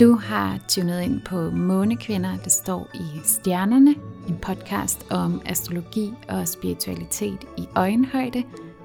Du 0.00 0.14
har 0.14 0.58
tunet 0.68 1.02
ind 1.02 1.20
på 1.20 1.50
Månekvinder, 1.50 2.36
det 2.44 2.52
står 2.52 2.90
i 2.94 3.20
stjernerne, 3.24 3.94
en 4.28 4.38
podcast 4.42 5.06
om 5.10 5.42
astrologi 5.46 6.12
og 6.28 6.48
spiritualitet 6.48 7.46
i 7.58 7.66
øjenhøjde. 7.76 8.42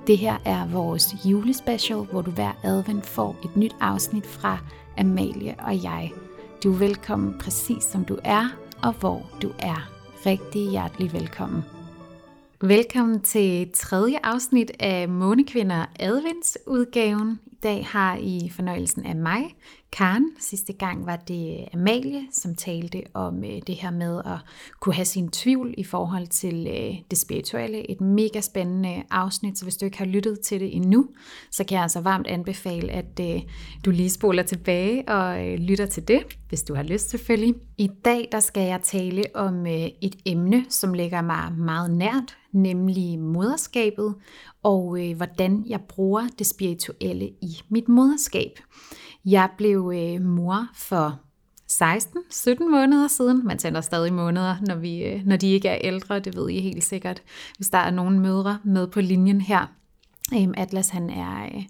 Det 0.07 0.17
her 0.17 0.37
er 0.45 0.67
vores 0.67 1.15
julespecial, 1.25 1.97
hvor 1.97 2.21
du 2.21 2.31
hver 2.31 2.51
advent 2.63 3.05
får 3.05 3.35
et 3.43 3.57
nyt 3.57 3.75
afsnit 3.79 4.25
fra 4.25 4.57
Amalie 4.97 5.55
og 5.59 5.83
jeg. 5.83 6.11
Du 6.63 6.73
er 6.73 6.77
velkommen 6.77 7.35
præcis 7.39 7.83
som 7.83 8.05
du 8.05 8.17
er, 8.23 8.45
og 8.83 8.93
hvor 8.93 9.29
du 9.41 9.51
er. 9.59 9.89
Rigtig 10.25 10.69
hjertelig 10.69 11.13
velkommen. 11.13 11.63
Velkommen 12.61 13.21
til 13.21 13.69
tredje 13.73 14.17
afsnit 14.23 14.71
af 14.79 15.09
Månekvinder 15.09 15.85
adventsudgaven. 15.99 17.39
I 17.45 17.55
dag 17.63 17.85
har 17.85 18.17
I 18.17 18.51
fornøjelsen 18.55 19.05
af 19.05 19.15
mig, 19.15 19.55
Karen. 19.91 20.31
Sidste 20.39 20.73
gang 20.73 21.05
var 21.05 21.15
det 21.15 21.65
Amalie, 21.73 22.21
som 22.31 22.55
talte 22.55 23.03
om 23.13 23.43
øh, 23.43 23.61
det 23.67 23.75
her 23.75 23.91
med 23.91 24.21
at 24.25 24.37
kunne 24.79 24.95
have 24.95 25.05
sin 25.05 25.29
tvivl 25.29 25.73
i 25.77 25.83
forhold 25.83 26.27
til 26.27 26.67
øh, 26.67 26.95
det 27.11 27.17
spirituelle. 27.17 27.91
Et 27.91 28.01
mega 28.01 28.41
spændende 28.41 29.03
afsnit, 29.11 29.57
så 29.57 29.65
hvis 29.65 29.77
du 29.77 29.85
ikke 29.85 29.97
har 29.97 30.05
lyttet 30.05 30.39
til 30.39 30.59
det 30.59 30.75
endnu, 30.75 31.07
så 31.51 31.63
kan 31.63 31.75
jeg 31.75 31.83
altså 31.83 32.01
varmt 32.01 32.27
anbefale, 32.27 32.91
at 32.91 33.19
øh, 33.21 33.41
du 33.85 33.91
lige 33.91 34.09
spoler 34.09 34.43
tilbage 34.43 35.07
og 35.07 35.47
øh, 35.47 35.59
lytter 35.59 35.85
til 35.85 36.07
det, 36.07 36.23
hvis 36.49 36.63
du 36.63 36.75
har 36.75 36.83
lyst 36.83 37.09
selvfølgelig. 37.09 37.53
I 37.77 37.89
dag 38.05 38.29
der 38.31 38.39
skal 38.39 38.63
jeg 38.63 38.81
tale 38.83 39.23
om 39.33 39.67
øh, 39.67 39.87
et 40.01 40.15
emne, 40.25 40.65
som 40.69 40.93
ligger 40.93 41.21
mig 41.21 41.53
meget 41.57 41.91
nært, 41.91 42.37
nemlig 42.51 43.19
moderskabet, 43.19 44.15
og 44.63 45.09
øh, 45.09 45.17
hvordan 45.17 45.63
jeg 45.67 45.79
bruger 45.81 46.27
det 46.39 46.47
spirituelle 46.47 47.25
i 47.25 47.61
mit 47.69 47.87
moderskab. 47.87 48.59
Jeg 49.25 49.49
blev 49.57 49.91
øh, 49.95 50.21
mor 50.21 50.67
for 50.73 51.19
16-17 51.71 52.69
måneder 52.71 53.07
siden. 53.07 53.47
Man 53.47 53.57
tænder 53.57 53.81
stadig 53.81 54.13
måneder, 54.13 54.55
når, 54.67 54.75
vi, 54.75 55.03
øh, 55.03 55.25
når 55.25 55.35
de 55.35 55.51
ikke 55.51 55.67
er 55.67 55.77
ældre, 55.81 56.19
det 56.19 56.35
ved 56.35 56.49
I 56.49 56.59
helt 56.59 56.83
sikkert. 56.83 57.21
Hvis 57.57 57.69
der 57.69 57.77
er 57.77 57.91
nogen 57.91 58.19
mødre 58.19 58.59
med 58.63 58.87
på 58.87 59.01
linjen 59.01 59.41
her, 59.41 59.65
Øhm, 60.33 60.53
Atlas 60.57 60.89
han 60.89 61.09
er 61.09 61.43
øh, 61.43 61.63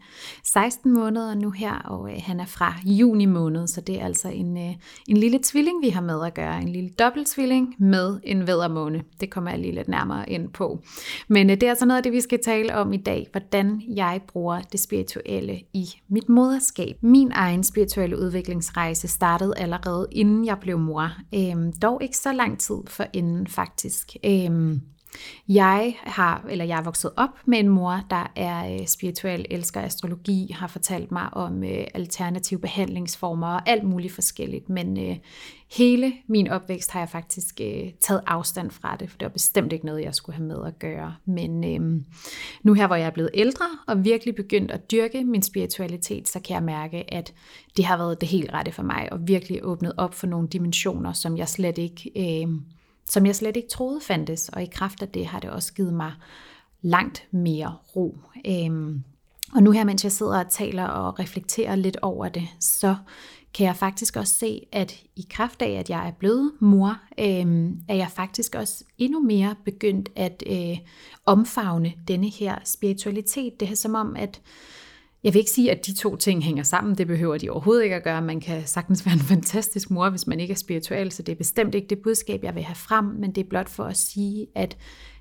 16 0.44 0.94
måneder 0.94 1.36
nu 1.36 1.52
her, 1.52 1.74
og 1.74 2.12
øh, 2.12 2.22
han 2.24 2.40
er 2.40 2.46
fra 2.46 2.74
juni 2.86 3.26
måned, 3.26 3.68
så 3.68 3.82
det 3.82 4.02
er 4.02 4.06
altså 4.06 4.30
en, 4.30 4.58
øh, 4.58 4.76
en 5.08 5.18
lille 5.18 5.40
tvilling, 5.44 5.82
vi 5.82 5.90
har 5.90 6.02
med 6.02 6.26
at 6.26 6.34
gøre. 6.34 6.62
En 6.62 6.70
lille 6.70 6.90
dobbelttvilling 6.90 7.76
med 7.80 8.20
en 8.24 8.48
vædermåne. 8.48 9.04
Det 9.20 9.30
kommer 9.30 9.50
jeg 9.50 9.60
lige 9.60 9.76
lidt 9.76 9.88
nærmere 9.88 10.30
ind 10.30 10.50
på. 10.50 10.80
Men 11.28 11.50
det 11.50 11.64
er 11.64 11.70
altså 11.70 11.86
noget 11.86 11.98
af 11.98 12.04
det, 12.04 12.12
vi 12.12 12.22
skal 12.22 12.40
tale 12.44 12.76
om 12.76 12.94
i 12.94 12.98
dag. 12.98 13.28
Hvordan 13.32 13.82
jeg 13.96 14.22
bruger 14.28 14.62
det 14.62 14.80
spirituelle 14.80 15.60
i 15.74 15.86
mit 16.10 16.30
moderskab. 16.30 16.96
Min 17.02 17.32
egen 17.32 17.64
spirituelle 17.64 18.20
udviklingsrejse 18.20 19.08
startede 19.08 19.54
allerede 19.58 20.08
inden 20.12 20.46
jeg 20.46 20.58
blev 20.62 20.80
mor. 20.80 21.12
Øhm, 21.36 21.74
dog 21.74 22.04
ikke 22.04 22.18
så 22.18 22.34
lang 22.34 22.60
tid 22.60 22.78
for 22.88 23.06
inden 23.14 23.48
faktisk. 23.48 24.16
Øhm, 24.26 24.82
jeg 25.48 25.96
har, 26.04 26.46
eller 26.50 26.66
jeg 26.66 26.80
er 26.80 26.84
vokset 26.84 27.12
op 27.18 27.30
med 27.46 27.60
en 27.60 27.70
mor, 27.70 28.02
der 28.10 28.32
er 28.36 28.74
øh, 28.74 28.88
spirituel, 28.88 29.46
elsker 29.50 29.82
astrologi, 29.82 30.52
har 30.56 30.68
fortalt 30.68 31.12
mig 31.12 31.34
om 31.34 31.64
øh, 31.64 31.84
alternative 31.94 32.60
behandlingsformer 32.60 33.48
og 33.48 33.70
alt 33.70 33.84
muligt 33.84 34.14
forskelligt, 34.14 34.70
men 34.70 35.10
øh, 35.10 35.18
hele 35.72 36.14
min 36.28 36.48
opvækst 36.48 36.92
har 36.92 37.00
jeg 37.00 37.10
faktisk 37.10 37.62
øh, 37.62 37.92
taget 38.00 38.22
afstand 38.28 38.72
fra 38.72 38.96
det, 38.96 39.10
for 39.10 39.18
det 39.18 39.26
var 39.26 39.30
bestemt 39.30 39.74
ikke 39.74 39.86
noget, 39.86 40.04
jeg 40.04 40.16
skulle 40.16 40.36
have 40.36 40.48
med 40.48 40.66
at 40.68 40.80
gøre. 40.80 41.16
Men 41.26 41.64
øh, 41.64 42.02
nu 42.64 42.74
her, 42.74 42.88
hvor 42.88 42.96
jeg 42.96 43.06
er 43.06 43.12
blevet 43.12 43.32
ældre 43.34 43.66
og 43.88 44.06
virkelig 44.06 44.36
begyndt 44.36 44.72
at 44.72 44.92
dyrke 44.92 45.24
min 45.24 45.42
spiritualitet, 45.42 46.28
så 46.28 46.40
kan 46.40 46.54
jeg 46.54 46.64
mærke, 46.64 47.14
at 47.14 47.34
det 47.78 47.86
har 47.86 47.98
været 47.98 48.22
det 48.22 48.30
helt 48.30 48.54
rette 48.54 48.72
for 48.72 48.84
mig, 48.84 49.08
og 49.12 49.28
virkelig 49.28 49.60
åbnet 49.64 49.94
op 49.98 50.14
for 50.14 50.28
nogle 50.28 50.48
dimensioner, 50.48 51.14
som 51.14 51.38
jeg 51.38 51.48
slet 51.48 51.78
ikke... 51.78 52.12
Øh, 52.46 52.48
som 53.10 53.26
jeg 53.26 53.36
slet 53.36 53.58
ikke 53.58 53.70
troede 53.70 54.02
fandtes, 54.02 54.50
og 54.50 54.64
i 54.64 54.70
kraft 54.72 55.02
af 55.02 55.10
det 55.10 55.26
har 55.26 55.40
det 55.40 55.50
også 55.50 55.74
givet 55.74 55.94
mig 55.94 56.12
langt 56.82 57.28
mere 57.32 57.76
ro. 57.96 58.18
Øhm, 58.48 59.04
og 59.56 59.64
nu 59.64 59.72
her, 59.72 59.84
mens 59.84 60.04
jeg 60.04 60.12
sidder 60.12 60.40
og 60.40 60.52
taler 60.52 60.84
og 60.86 61.20
reflekterer 61.20 61.76
lidt 61.76 61.98
over 62.02 62.30
det, 62.30 62.48
så 62.60 62.96
kan 63.54 63.66
jeg 63.66 63.76
faktisk 63.76 64.16
også 64.16 64.36
se, 64.36 64.68
at 64.72 65.04
i 65.16 65.28
kraft 65.30 65.62
af, 65.62 65.72
at 65.72 65.90
jeg 65.90 66.08
er 66.08 66.12
blevet 66.12 66.52
mor, 66.60 67.00
øh, 67.20 67.72
er 67.90 67.96
jeg 67.96 68.08
faktisk 68.12 68.56
også 68.56 68.84
endnu 68.98 69.20
mere 69.20 69.56
begyndt 69.66 70.10
at 70.16 70.44
øh, 70.48 70.78
omfavne 71.26 71.94
denne 72.08 72.30
her 72.30 72.56
spiritualitet. 72.66 73.60
Det 73.60 73.70
er 73.70 73.76
som 73.76 73.96
om, 73.96 74.16
at 74.16 74.42
jeg 75.24 75.34
vil 75.34 75.40
ikke 75.40 75.52
sige, 75.52 75.72
at 75.72 75.86
de 75.86 75.94
to 75.94 76.16
ting 76.16 76.44
hænger 76.44 76.64
sammen. 76.64 76.96
Det 76.98 77.08
behøver 77.08 77.38
de 77.38 77.50
overhovedet 77.50 77.84
ikke 77.84 77.96
at 77.96 78.04
gøre. 78.04 78.22
Man 78.22 78.40
kan 78.40 78.68
sagtens 78.68 79.06
være 79.06 79.14
en 79.14 79.20
fantastisk 79.20 79.92
mor, 79.92 80.10
hvis 80.10 80.28
man 80.28 80.40
ikke 80.40 80.52
er 80.52 80.56
spirituel, 80.56 81.12
så 81.12 81.24
det 81.24 81.32
er 81.32 81.36
bestemt 81.36 81.76
ikke 81.76 81.88
det 81.88 82.00
budskab, 82.00 82.44
jeg 82.44 82.56
vil 82.56 82.64
have 82.64 82.76
frem, 82.76 83.06
men 83.06 83.32
det 83.32 83.46
er 83.46 83.50
blot 83.50 83.70
for 83.70 83.84
at 83.84 83.98
sige, 83.98 84.48
at 84.56 84.78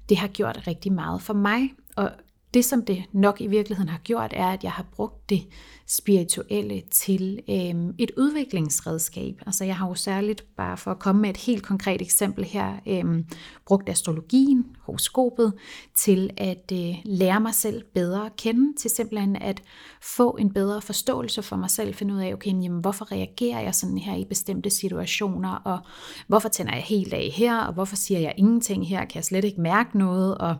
det 0.08 0.16
har 0.16 0.28
gjort 0.28 0.62
rigtig 0.66 0.92
meget 0.92 1.22
for 1.22 1.34
mig, 1.34 1.72
og 1.96 2.10
det, 2.54 2.64
som 2.64 2.84
det 2.84 3.04
nok 3.12 3.40
i 3.40 3.46
virkeligheden 3.46 3.88
har 3.88 3.98
gjort, 3.98 4.32
er, 4.36 4.46
at 4.46 4.64
jeg 4.64 4.72
har 4.72 4.86
brugt 4.92 5.30
det 5.30 5.46
spirituelle 5.86 6.82
til 6.90 7.40
øh, 7.48 7.94
et 7.98 8.10
udviklingsredskab. 8.16 9.42
Altså 9.46 9.64
jeg 9.64 9.76
har 9.76 9.88
jo 9.88 9.94
særligt, 9.94 10.44
bare 10.56 10.76
for 10.76 10.90
at 10.90 10.98
komme 10.98 11.22
med 11.22 11.30
et 11.30 11.36
helt 11.36 11.62
konkret 11.62 12.02
eksempel 12.02 12.44
her, 12.44 12.74
øh, 12.86 13.24
brugt 13.66 13.88
astrologien, 13.88 14.66
horoskopet, 14.80 15.52
til 15.94 16.30
at 16.36 16.72
øh, 16.72 16.94
lære 17.04 17.40
mig 17.40 17.54
selv 17.54 17.84
bedre 17.94 18.26
at 18.26 18.36
kende, 18.36 18.80
til 18.80 18.90
simpelthen 18.90 19.36
at 19.36 19.62
få 20.02 20.36
en 20.40 20.52
bedre 20.52 20.82
forståelse 20.82 21.42
for 21.42 21.56
mig 21.56 21.70
selv, 21.70 21.94
finde 21.94 22.14
ud 22.14 22.20
af, 22.20 22.32
okay, 22.32 22.50
jamen, 22.50 22.80
hvorfor 22.80 23.12
reagerer 23.12 23.60
jeg 23.60 23.74
sådan 23.74 23.98
her 23.98 24.16
i 24.16 24.24
bestemte 24.24 24.70
situationer, 24.70 25.54
og 25.54 25.78
hvorfor 26.26 26.48
tænder 26.48 26.74
jeg 26.74 26.82
helt 26.82 27.14
af 27.14 27.30
her, 27.34 27.58
og 27.58 27.74
hvorfor 27.74 27.96
siger 27.96 28.20
jeg 28.20 28.34
ingenting 28.36 28.88
her, 28.88 29.04
kan 29.04 29.16
jeg 29.16 29.24
slet 29.24 29.44
ikke 29.44 29.60
mærke 29.60 29.98
noget, 29.98 30.38
og 30.38 30.56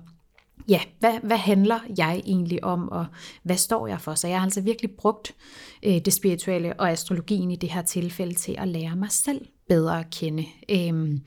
ja, 0.69 0.81
hvad, 0.99 1.19
hvad 1.23 1.37
handler 1.37 1.79
jeg 1.99 2.23
egentlig 2.27 2.65
om, 2.65 2.89
og 2.89 3.07
hvad 3.43 3.57
står 3.57 3.87
jeg 3.87 4.01
for? 4.01 4.15
Så 4.15 4.29
jeg 4.29 4.37
har 4.39 4.45
altså 4.45 4.61
virkelig 4.61 4.91
brugt 4.91 5.35
øh, 5.83 5.99
det 6.05 6.13
spirituelle 6.13 6.81
og 6.81 6.91
astrologien 6.91 7.51
i 7.51 7.57
det 7.57 7.71
her 7.71 7.83
tilfælde 7.83 8.35
til 8.35 8.55
at 8.59 8.69
lære 8.69 8.97
mig 8.97 9.11
selv 9.11 9.47
bedre 9.69 10.01
at 10.01 10.11
kende. 10.11 10.45
Øhm, 10.71 11.21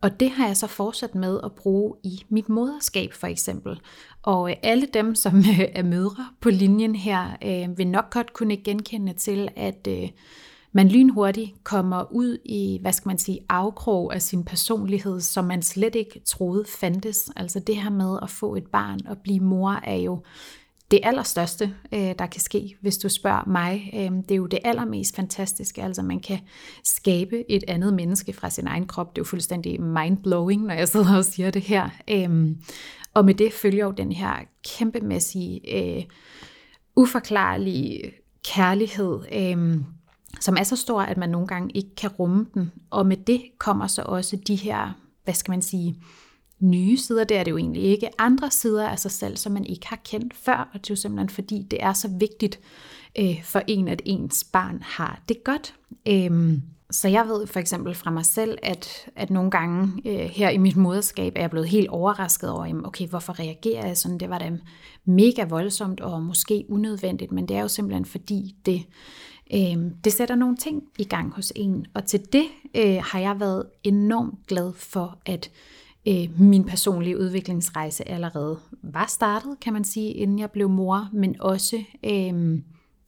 og 0.00 0.20
det 0.20 0.30
har 0.30 0.46
jeg 0.46 0.56
så 0.56 0.66
fortsat 0.66 1.14
med 1.14 1.40
at 1.44 1.52
bruge 1.52 1.94
i 2.04 2.24
mit 2.28 2.48
moderskab 2.48 3.12
for 3.12 3.26
eksempel. 3.26 3.80
Og 4.22 4.50
øh, 4.50 4.56
alle 4.62 4.86
dem, 4.94 5.14
som 5.14 5.38
øh, 5.38 5.60
er 5.72 5.82
mødre 5.82 6.26
på 6.40 6.50
linjen 6.50 6.96
her, 6.96 7.36
øh, 7.44 7.78
vil 7.78 7.86
nok 7.86 8.10
godt 8.10 8.32
kunne 8.32 8.56
genkende 8.56 9.12
til, 9.12 9.48
at 9.56 9.88
øh, 9.88 10.08
man 10.76 10.88
lynhurtigt 10.88 11.64
kommer 11.64 12.12
ud 12.12 12.38
i, 12.44 12.78
hvad 12.80 12.92
skal 12.92 13.08
man 13.08 13.18
sige, 13.18 13.40
afkrog 13.48 14.14
af 14.14 14.22
sin 14.22 14.44
personlighed, 14.44 15.20
som 15.20 15.44
man 15.44 15.62
slet 15.62 15.94
ikke 15.94 16.20
troede 16.26 16.64
fandtes. 16.80 17.30
Altså 17.36 17.60
det 17.60 17.76
her 17.76 17.90
med 17.90 18.18
at 18.22 18.30
få 18.30 18.56
et 18.56 18.66
barn 18.66 19.00
og 19.06 19.18
blive 19.18 19.40
mor 19.40 19.80
er 19.84 19.96
jo 19.96 20.22
det 20.90 21.00
allerstørste, 21.02 21.74
øh, 21.92 22.14
der 22.18 22.26
kan 22.26 22.40
ske, 22.40 22.76
hvis 22.80 22.98
du 22.98 23.08
spørger 23.08 23.48
mig. 23.48 23.90
Øh, 23.94 24.10
det 24.10 24.30
er 24.30 24.36
jo 24.36 24.46
det 24.46 24.58
allermest 24.64 25.16
fantastiske, 25.16 25.82
altså 25.82 26.02
man 26.02 26.20
kan 26.20 26.38
skabe 26.84 27.50
et 27.50 27.64
andet 27.68 27.94
menneske 27.94 28.32
fra 28.32 28.50
sin 28.50 28.66
egen 28.66 28.86
krop. 28.86 29.16
Det 29.16 29.18
er 29.18 29.24
jo 29.24 29.28
fuldstændig 29.28 29.82
mindblowing, 29.82 30.62
når 30.62 30.74
jeg 30.74 30.88
sidder 30.88 31.16
og 31.16 31.24
siger 31.24 31.50
det 31.50 31.62
her. 31.62 31.88
Øh, 32.10 32.56
og 33.14 33.24
med 33.24 33.34
det 33.34 33.52
følger 33.52 33.84
jo 33.84 33.90
den 33.90 34.12
her 34.12 34.34
kæmpemæssige, 34.64 36.06
uforklarlige 36.96 38.12
kærlighed, 38.44 39.20
som 40.40 40.56
er 40.56 40.62
så 40.62 40.76
stor, 40.76 41.02
at 41.02 41.16
man 41.16 41.28
nogle 41.28 41.46
gange 41.46 41.70
ikke 41.74 41.94
kan 41.94 42.10
rumme 42.10 42.46
den. 42.54 42.72
Og 42.90 43.06
med 43.06 43.16
det 43.16 43.42
kommer 43.58 43.86
så 43.86 44.02
også 44.02 44.36
de 44.36 44.56
her, 44.56 44.92
hvad 45.24 45.34
skal 45.34 45.52
man 45.52 45.62
sige, 45.62 46.02
nye 46.60 46.96
sider, 46.96 47.24
det 47.24 47.36
er 47.36 47.44
det 47.44 47.50
jo 47.50 47.56
egentlig 47.56 47.82
ikke, 47.82 48.08
andre 48.18 48.50
sider 48.50 48.88
af 48.88 48.98
sig 48.98 49.10
selv, 49.10 49.36
som 49.36 49.52
man 49.52 49.64
ikke 49.64 49.86
har 49.86 50.00
kendt 50.04 50.34
før, 50.34 50.70
og 50.74 50.80
det 50.80 50.90
er 50.90 50.94
jo 50.94 50.96
simpelthen 50.96 51.28
fordi, 51.28 51.66
det 51.70 51.82
er 51.82 51.92
så 51.92 52.08
vigtigt 52.18 52.60
øh, 53.18 53.44
for 53.44 53.62
en, 53.66 53.88
at 53.88 54.02
ens 54.04 54.44
barn 54.52 54.78
har 54.82 55.22
det 55.28 55.44
godt. 55.44 55.74
Øhm, 56.08 56.62
så 56.90 57.08
jeg 57.08 57.28
ved 57.28 57.46
for 57.46 57.60
eksempel 57.60 57.94
fra 57.94 58.10
mig 58.10 58.26
selv, 58.26 58.58
at, 58.62 58.88
at 59.16 59.30
nogle 59.30 59.50
gange 59.50 59.92
øh, 60.04 60.30
her 60.30 60.50
i 60.50 60.56
mit 60.56 60.76
moderskab 60.76 61.32
er 61.36 61.40
jeg 61.40 61.50
blevet 61.50 61.68
helt 61.68 61.88
overrasket 61.88 62.50
over, 62.50 62.66
jamen, 62.66 62.86
okay, 62.86 63.08
hvorfor 63.08 63.40
reagerer 63.40 63.86
jeg 63.86 63.96
sådan? 63.96 64.18
Det 64.18 64.30
var 64.30 64.38
da 64.38 64.52
mega 65.04 65.44
voldsomt 65.44 66.00
og 66.00 66.22
måske 66.22 66.64
unødvendigt, 66.68 67.32
men 67.32 67.48
det 67.48 67.56
er 67.56 67.60
jo 67.60 67.68
simpelthen 67.68 68.04
fordi, 68.04 68.54
det 68.66 68.82
Øh, 69.54 69.90
det 70.04 70.12
sætter 70.12 70.34
nogle 70.34 70.56
ting 70.56 70.82
i 70.98 71.04
gang 71.04 71.32
hos 71.32 71.52
en, 71.56 71.86
og 71.94 72.04
til 72.04 72.20
det 72.32 72.44
øh, 72.74 72.98
har 73.02 73.18
jeg 73.18 73.40
været 73.40 73.66
enormt 73.84 74.46
glad 74.46 74.72
for, 74.72 75.18
at 75.26 75.50
øh, 76.08 76.40
min 76.40 76.64
personlige 76.64 77.18
udviklingsrejse 77.18 78.08
allerede 78.08 78.58
var 78.82 79.06
startet, 79.08 79.60
kan 79.60 79.72
man 79.72 79.84
sige, 79.84 80.12
inden 80.12 80.38
jeg 80.38 80.50
blev 80.50 80.68
mor, 80.68 81.08
men 81.12 81.40
også 81.40 81.84
øh, 82.04 82.58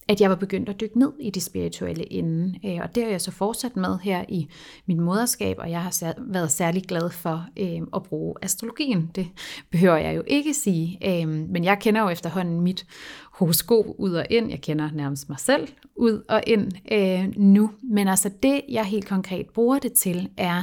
at 0.08 0.20
jeg 0.20 0.30
var 0.30 0.36
begyndt 0.36 0.68
at 0.68 0.80
dykke 0.80 0.98
ned 0.98 1.12
i 1.20 1.30
det 1.30 1.42
spirituelle 1.42 2.04
inden. 2.04 2.56
Øh, 2.64 2.78
og 2.82 2.94
det 2.94 3.02
har 3.02 3.10
jeg 3.10 3.20
så 3.20 3.30
fortsat 3.30 3.76
med 3.76 3.98
her 4.02 4.24
i 4.28 4.48
mit 4.86 4.98
moderskab, 4.98 5.56
og 5.58 5.70
jeg 5.70 5.82
har 5.82 6.14
været 6.18 6.50
særlig 6.50 6.82
glad 6.82 7.10
for 7.10 7.46
øh, 7.56 7.80
at 7.96 8.02
bruge 8.02 8.34
astrologien. 8.42 9.10
Det 9.14 9.28
behøver 9.70 9.96
jeg 9.96 10.16
jo 10.16 10.22
ikke 10.26 10.54
sige, 10.54 10.98
øh, 11.04 11.28
men 11.28 11.64
jeg 11.64 11.78
kender 11.80 12.02
jo 12.02 12.08
efterhånden 12.08 12.60
mit 12.60 12.86
horoskop 13.32 13.84
ud 13.98 14.12
og 14.12 14.26
ind. 14.30 14.50
Jeg 14.50 14.60
kender 14.60 14.90
nærmest 14.94 15.28
mig 15.28 15.40
selv 15.40 15.68
ud 15.96 16.22
og 16.28 16.42
ind 16.46 16.72
øh, 16.92 17.28
nu. 17.36 17.70
Men 17.82 18.08
altså 18.08 18.30
det, 18.42 18.60
jeg 18.68 18.84
helt 18.84 19.08
konkret 19.08 19.46
bruger 19.54 19.78
det 19.78 19.92
til, 19.92 20.30
er... 20.36 20.62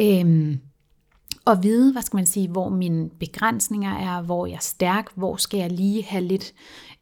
Øh, 0.00 0.56
at 1.46 1.62
vide, 1.62 1.92
hvad 1.92 2.02
skal 2.02 2.16
man 2.16 2.26
sige, 2.26 2.48
hvor 2.48 2.68
mine 2.68 3.10
begrænsninger 3.20 3.94
er, 3.94 4.22
hvor 4.22 4.46
jeg 4.46 4.54
er 4.54 4.60
stærk, 4.60 5.06
hvor 5.14 5.36
skal 5.36 5.60
jeg 5.60 5.70
lige 5.70 6.04
have 6.04 6.24
lidt 6.24 6.52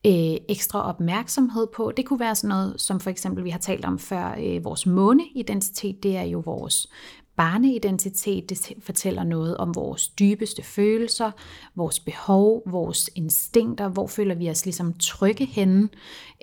øh, 0.06 0.36
ekstra 0.48 0.88
opmærksomhed 0.88 1.66
på. 1.76 1.92
Det 1.96 2.06
kunne 2.06 2.20
være 2.20 2.34
sådan 2.34 2.48
noget, 2.48 2.80
som 2.80 3.00
for 3.00 3.10
eksempel 3.10 3.44
vi 3.44 3.50
har 3.50 3.58
talt 3.58 3.84
om 3.84 3.98
før, 3.98 4.36
øh, 4.40 4.64
vores 4.64 4.86
måneidentitet, 4.86 6.02
det 6.02 6.16
er 6.16 6.22
jo 6.22 6.42
vores 6.44 6.88
barneidentitet, 7.36 8.50
det 8.50 8.72
fortæller 8.82 9.24
noget 9.24 9.56
om 9.56 9.74
vores 9.74 10.08
dybeste 10.08 10.62
følelser, 10.62 11.30
vores 11.74 12.00
behov, 12.00 12.62
vores 12.66 13.10
instinkter, 13.14 13.88
hvor 13.88 14.06
føler 14.06 14.34
vi 14.34 14.50
os 14.50 14.64
ligesom 14.64 14.92
trygge 14.92 15.44
henne. 15.44 15.88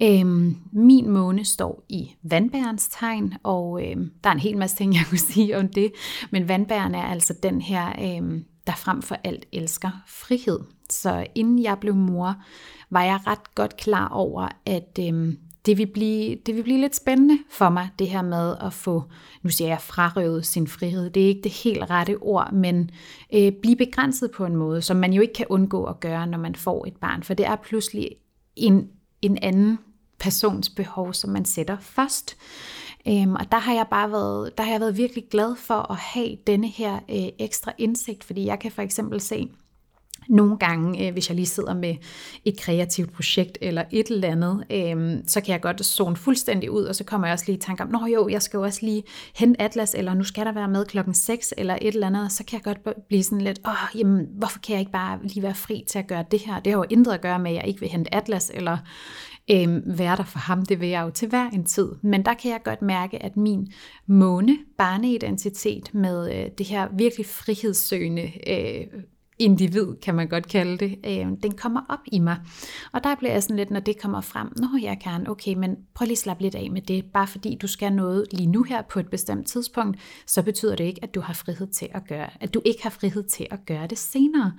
Øhm, 0.01 0.57
min 0.71 1.09
måne 1.09 1.45
står 1.45 1.83
i 1.89 2.11
vandbærens 2.23 2.87
tegn, 2.87 3.33
og 3.43 3.87
øhm, 3.87 4.11
der 4.23 4.29
er 4.29 4.33
en 4.33 4.39
hel 4.39 4.57
masse 4.57 4.75
ting, 4.75 4.93
jeg 4.95 5.05
kunne 5.09 5.17
sige 5.17 5.57
om 5.57 5.67
det, 5.67 5.91
men 6.31 6.47
vandbæren 6.47 6.95
er 6.95 7.03
altså 7.03 7.33
den 7.43 7.61
her, 7.61 8.15
øhm, 8.17 8.45
der 8.67 8.73
frem 8.75 9.01
for 9.01 9.17
alt 9.23 9.45
elsker 9.51 9.89
frihed. 10.07 10.59
Så 10.91 11.25
inden 11.35 11.63
jeg 11.63 11.77
blev 11.79 11.95
mor, 11.95 12.35
var 12.89 13.03
jeg 13.03 13.19
ret 13.27 13.55
godt 13.55 13.77
klar 13.77 14.07
over, 14.07 14.47
at 14.65 14.99
øhm, 14.99 15.37
det, 15.65 15.77
vil 15.77 15.87
blive, 15.87 16.37
det 16.45 16.55
vil 16.55 16.63
blive 16.63 16.81
lidt 16.81 16.95
spændende 16.95 17.37
for 17.49 17.69
mig, 17.69 17.89
det 17.99 18.09
her 18.09 18.21
med 18.21 18.55
at 18.61 18.73
få, 18.73 19.03
nu 19.43 19.49
siger 19.49 19.67
jeg 19.67 19.81
frarøvet 19.81 20.45
sin 20.45 20.67
frihed, 20.67 21.09
det 21.09 21.23
er 21.23 21.27
ikke 21.27 21.41
det 21.41 21.51
helt 21.51 21.89
rette 21.89 22.17
ord, 22.21 22.53
men 22.53 22.89
øh, 23.33 23.51
blive 23.61 23.75
begrænset 23.75 24.31
på 24.31 24.45
en 24.45 24.55
måde, 24.55 24.81
som 24.81 24.97
man 24.97 25.13
jo 25.13 25.21
ikke 25.21 25.33
kan 25.33 25.45
undgå 25.49 25.83
at 25.83 25.99
gøre, 25.99 26.27
når 26.27 26.37
man 26.37 26.55
får 26.55 26.85
et 26.87 26.97
barn, 27.01 27.23
for 27.23 27.33
det 27.33 27.45
er 27.45 27.55
pludselig 27.55 28.09
en, 28.55 28.89
en 29.21 29.37
anden 29.41 29.79
persons 30.19 30.69
behov, 30.69 31.13
som 31.13 31.29
man 31.29 31.45
sætter 31.45 31.77
først. 31.79 32.37
Øhm, 33.07 33.35
og 33.35 33.51
der 33.51 33.57
har 33.57 33.73
jeg 33.73 33.87
bare 33.91 34.11
været, 34.11 34.57
der 34.57 34.63
har 34.63 34.71
jeg 34.71 34.81
været 34.81 34.97
virkelig 34.97 35.23
glad 35.31 35.55
for 35.55 35.91
at 35.91 35.97
have 35.97 36.37
denne 36.47 36.67
her 36.67 36.95
øh, 36.95 37.29
ekstra 37.39 37.71
indsigt, 37.77 38.23
fordi 38.23 38.45
jeg 38.45 38.59
kan 38.59 38.71
for 38.71 38.81
eksempel 38.81 39.21
se, 39.21 39.49
nogle 40.31 40.57
gange, 40.57 41.07
øh, 41.07 41.13
hvis 41.13 41.29
jeg 41.29 41.35
lige 41.35 41.45
sidder 41.45 41.73
med 41.73 41.95
et 42.45 42.59
kreativt 42.59 43.13
projekt 43.13 43.57
eller 43.61 43.83
et 43.91 44.07
eller 44.07 44.27
andet, 44.27 44.63
øh, 44.71 45.23
så 45.27 45.41
kan 45.41 45.51
jeg 45.51 45.61
godt 45.61 45.85
zone 45.85 46.15
fuldstændig 46.15 46.71
ud, 46.71 46.83
og 46.83 46.95
så 46.95 47.03
kommer 47.03 47.27
jeg 47.27 47.33
også 47.33 47.45
lige 47.47 47.57
i 47.57 47.61
tanke 47.61 47.83
om, 47.83 47.89
nå 47.89 48.05
jo, 48.05 48.29
jeg 48.29 48.41
skal 48.41 48.57
jo 48.57 48.63
også 48.63 48.79
lige 48.81 49.03
hente 49.35 49.61
Atlas, 49.61 49.93
eller 49.93 50.13
nu 50.13 50.23
skal 50.23 50.45
der 50.45 50.51
være 50.51 50.67
med 50.67 50.85
klokken 50.85 51.13
6, 51.13 51.53
eller 51.57 51.77
et 51.81 51.93
eller 51.93 52.07
andet, 52.07 52.31
så 52.31 52.43
kan 52.45 52.61
jeg 52.65 52.75
godt 52.75 53.07
blive 53.07 53.23
sådan 53.23 53.41
lidt, 53.41 53.59
åh, 53.67 53.99
jamen, 53.99 54.27
hvorfor 54.37 54.59
kan 54.59 54.73
jeg 54.73 54.79
ikke 54.79 54.91
bare 54.91 55.19
lige 55.23 55.43
være 55.43 55.55
fri 55.55 55.83
til 55.87 55.99
at 55.99 56.07
gøre 56.07 56.25
det 56.31 56.39
her? 56.39 56.59
Det 56.59 56.73
har 56.73 56.79
jo 56.79 56.85
intet 56.89 57.11
at 57.11 57.21
gøre 57.21 57.39
med, 57.39 57.51
at 57.51 57.57
jeg 57.57 57.67
ikke 57.67 57.79
vil 57.79 57.89
hente 57.89 58.15
Atlas, 58.15 58.51
eller 58.53 58.77
øh, 59.51 59.97
være 59.97 60.15
der 60.15 60.23
for 60.23 60.39
ham, 60.39 60.65
det 60.65 60.79
vil 60.79 60.89
jeg 60.89 61.01
jo 61.01 61.09
til 61.09 61.27
hver 61.27 61.49
en 61.49 61.65
tid. 61.65 61.89
Men 62.01 62.25
der 62.25 62.33
kan 62.33 62.51
jeg 62.51 62.59
godt 62.63 62.81
mærke, 62.81 63.23
at 63.23 63.37
min 63.37 63.67
måne, 64.07 64.57
barneidentitet 64.77 65.93
med 65.93 66.35
øh, 66.35 66.49
det 66.57 66.65
her 66.65 66.87
virkelig 66.97 67.25
frihedssøgende 67.25 68.31
øh, 68.47 69.01
individ, 69.41 69.87
kan 70.01 70.15
man 70.15 70.27
godt 70.27 70.47
kalde 70.47 70.77
det, 70.77 70.99
øh, 71.05 71.27
den 71.43 71.51
kommer 71.51 71.81
op 71.89 71.99
i 72.05 72.19
mig. 72.19 72.37
Og 72.91 73.03
der 73.03 73.15
bliver 73.15 73.31
jeg 73.31 73.43
sådan 73.43 73.55
lidt, 73.55 73.71
når 73.71 73.79
det 73.79 74.01
kommer 74.01 74.21
frem, 74.21 74.47
nå 74.57 74.67
jeg 74.81 74.97
kan, 75.03 75.27
okay, 75.27 75.53
men 75.53 75.77
prøv 75.93 76.05
lige 76.05 76.11
at 76.11 76.17
slappe 76.17 76.43
lidt 76.43 76.55
af 76.55 76.71
med 76.71 76.81
det. 76.81 77.05
Bare 77.13 77.27
fordi 77.27 77.57
du 77.61 77.67
skal 77.67 77.93
noget 77.93 78.25
lige 78.31 78.47
nu 78.47 78.63
her 78.63 78.81
på 78.81 78.99
et 78.99 79.07
bestemt 79.07 79.47
tidspunkt, 79.47 79.99
så 80.27 80.43
betyder 80.43 80.75
det 80.75 80.83
ikke, 80.83 81.03
at 81.03 81.15
du 81.15 81.21
har 81.21 81.33
frihed 81.33 81.67
til 81.67 81.87
at 81.91 82.07
gøre, 82.07 82.29
at 82.39 82.53
du 82.53 82.61
ikke 82.65 82.83
har 82.83 82.89
frihed 82.89 83.23
til 83.23 83.47
at 83.51 83.65
gøre 83.65 83.87
det 83.87 83.97
senere. 83.97 84.53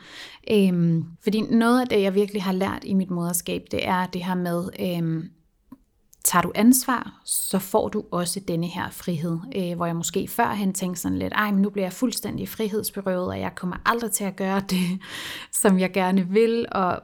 Øh, 0.51 1.03
fordi 1.23 1.41
noget 1.41 1.81
af 1.81 1.87
det, 1.87 2.03
jeg 2.03 2.15
virkelig 2.15 2.43
har 2.43 2.53
lært 2.53 2.85
i 2.85 2.95
mit 2.95 3.11
moderskab, 3.11 3.63
det 3.71 3.89
er 3.89 4.07
det 4.07 4.25
her 4.25 4.35
med, 4.35 4.69
øh, 4.81 5.25
tager 6.25 6.43
du 6.43 6.53
ansvar, 6.55 7.21
så 7.25 7.59
får 7.59 7.89
du 7.89 8.05
også 8.11 8.41
denne 8.41 8.67
her 8.67 8.91
frihed, 8.91 9.39
øh, 9.57 9.77
hvor 9.77 9.87
jeg 9.87 9.97
måske 9.97 10.29
førhen 10.29 10.73
tænkte 10.73 11.01
sådan 11.01 11.19
lidt, 11.19 11.33
ej, 11.33 11.51
men 11.51 11.63
nu 11.63 11.71
bliver 11.71 11.85
jeg 11.85 11.93
fuldstændig 11.93 12.49
frihedsberøvet, 12.49 13.29
og 13.29 13.41
jeg 13.41 13.55
kommer 13.55 13.77
aldrig 13.85 14.11
til 14.11 14.25
at 14.25 14.37
gøre 14.37 14.61
det, 14.71 15.01
som 15.63 15.79
jeg 15.79 15.93
gerne 15.93 16.29
vil, 16.29 16.67
og 16.73 17.03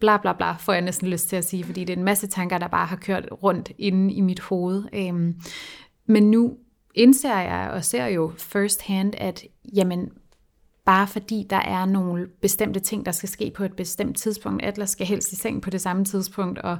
bla 0.00 0.16
bla 0.16 0.32
bla, 0.32 0.52
får 0.52 0.72
jeg 0.72 0.82
næsten 0.82 1.08
lyst 1.08 1.28
til 1.28 1.36
at 1.36 1.44
sige, 1.44 1.64
fordi 1.64 1.84
det 1.84 1.92
er 1.92 1.96
en 1.96 2.04
masse 2.04 2.26
tanker, 2.26 2.58
der 2.58 2.68
bare 2.68 2.86
har 2.86 2.96
kørt 2.96 3.28
rundt 3.42 3.72
inde 3.78 4.14
i 4.14 4.20
mit 4.20 4.40
hoved. 4.40 4.84
Øh, 4.92 5.34
men 6.06 6.30
nu 6.30 6.56
indser 6.94 7.40
jeg 7.40 7.70
og 7.72 7.84
ser 7.84 8.06
jo 8.06 8.32
first 8.38 8.82
hand, 8.82 9.14
at 9.18 9.44
jamen, 9.74 10.10
bare 10.90 11.06
fordi 11.06 11.46
der 11.50 11.56
er 11.56 11.84
nogle 11.84 12.26
bestemte 12.42 12.80
ting, 12.80 13.06
der 13.06 13.12
skal 13.12 13.28
ske 13.28 13.52
på 13.56 13.64
et 13.64 13.72
bestemt 13.72 14.16
tidspunkt. 14.16 14.64
Atlas 14.64 14.90
skal 14.90 15.06
helst 15.06 15.32
i 15.32 15.36
seng 15.36 15.62
på 15.62 15.70
det 15.70 15.80
samme 15.80 16.04
tidspunkt, 16.04 16.58
og 16.58 16.78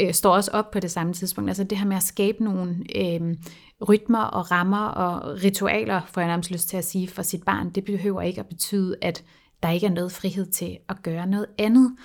øh, 0.00 0.14
står 0.14 0.34
også 0.34 0.50
op 0.50 0.70
på 0.70 0.80
det 0.80 0.90
samme 0.90 1.12
tidspunkt. 1.12 1.50
Altså 1.50 1.64
det 1.64 1.78
her 1.78 1.86
med 1.86 1.96
at 1.96 2.02
skabe 2.02 2.44
nogle 2.44 2.76
øh, 2.96 3.36
rytmer 3.88 4.22
og 4.22 4.50
rammer 4.50 4.84
og 4.86 5.42
ritualer, 5.44 6.00
får 6.06 6.20
jeg 6.20 6.28
nærmest 6.28 6.50
lyst 6.50 6.68
til 6.68 6.76
at 6.76 6.84
sige, 6.84 7.08
for 7.08 7.22
sit 7.22 7.42
barn, 7.42 7.70
det 7.70 7.84
behøver 7.84 8.22
ikke 8.22 8.40
at 8.40 8.46
betyde, 8.46 8.96
at 9.02 9.24
der 9.62 9.70
ikke 9.70 9.86
er 9.86 9.90
noget 9.90 10.12
frihed 10.12 10.46
til 10.46 10.78
at 10.88 11.02
gøre 11.02 11.26
noget 11.26 11.46
andet. 11.58 11.96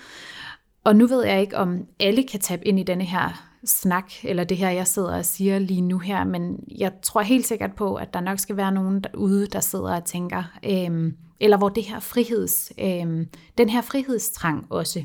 Og 0.88 0.96
nu 0.96 1.08
ved 1.08 1.26
jeg 1.26 1.42
ikke, 1.42 1.58
om 1.58 1.86
alle 2.00 2.24
kan 2.24 2.40
tabe 2.40 2.68
ind 2.68 2.80
i 2.80 2.84
denne 2.84 3.04
her 3.04 3.50
snak, 3.66 4.12
eller 4.24 4.44
det 4.44 4.58
her, 4.58 4.70
jeg 4.70 4.88
sidder 4.88 5.18
og 5.18 5.26
siger 5.26 5.60
lige 5.60 5.82
nu 5.82 6.00
her, 6.00 6.24
men 6.24 6.64
jeg 6.78 6.92
tror 7.02 7.22
helt 7.22 7.48
sikkert 7.48 7.76
på, 7.76 7.96
at 7.96 8.14
der 8.14 8.22
nok 8.22 8.40
skal 8.40 8.58
være 8.58 8.72
nogen 8.72 9.02
derude, 9.02 9.48
der 9.48 9.60
sidder 9.60 9.96
og 9.96 10.06
tænker, 10.06 10.44
øhm, 10.64 11.18
eller 11.40 11.58
hvor 11.58 11.70
det 11.70 11.84
her 11.84 12.00
friheds, 12.00 12.74
øhm, 12.80 13.28
den 13.58 13.70
her 13.70 13.82
frihedstrang 13.82 14.68
også 14.70 15.04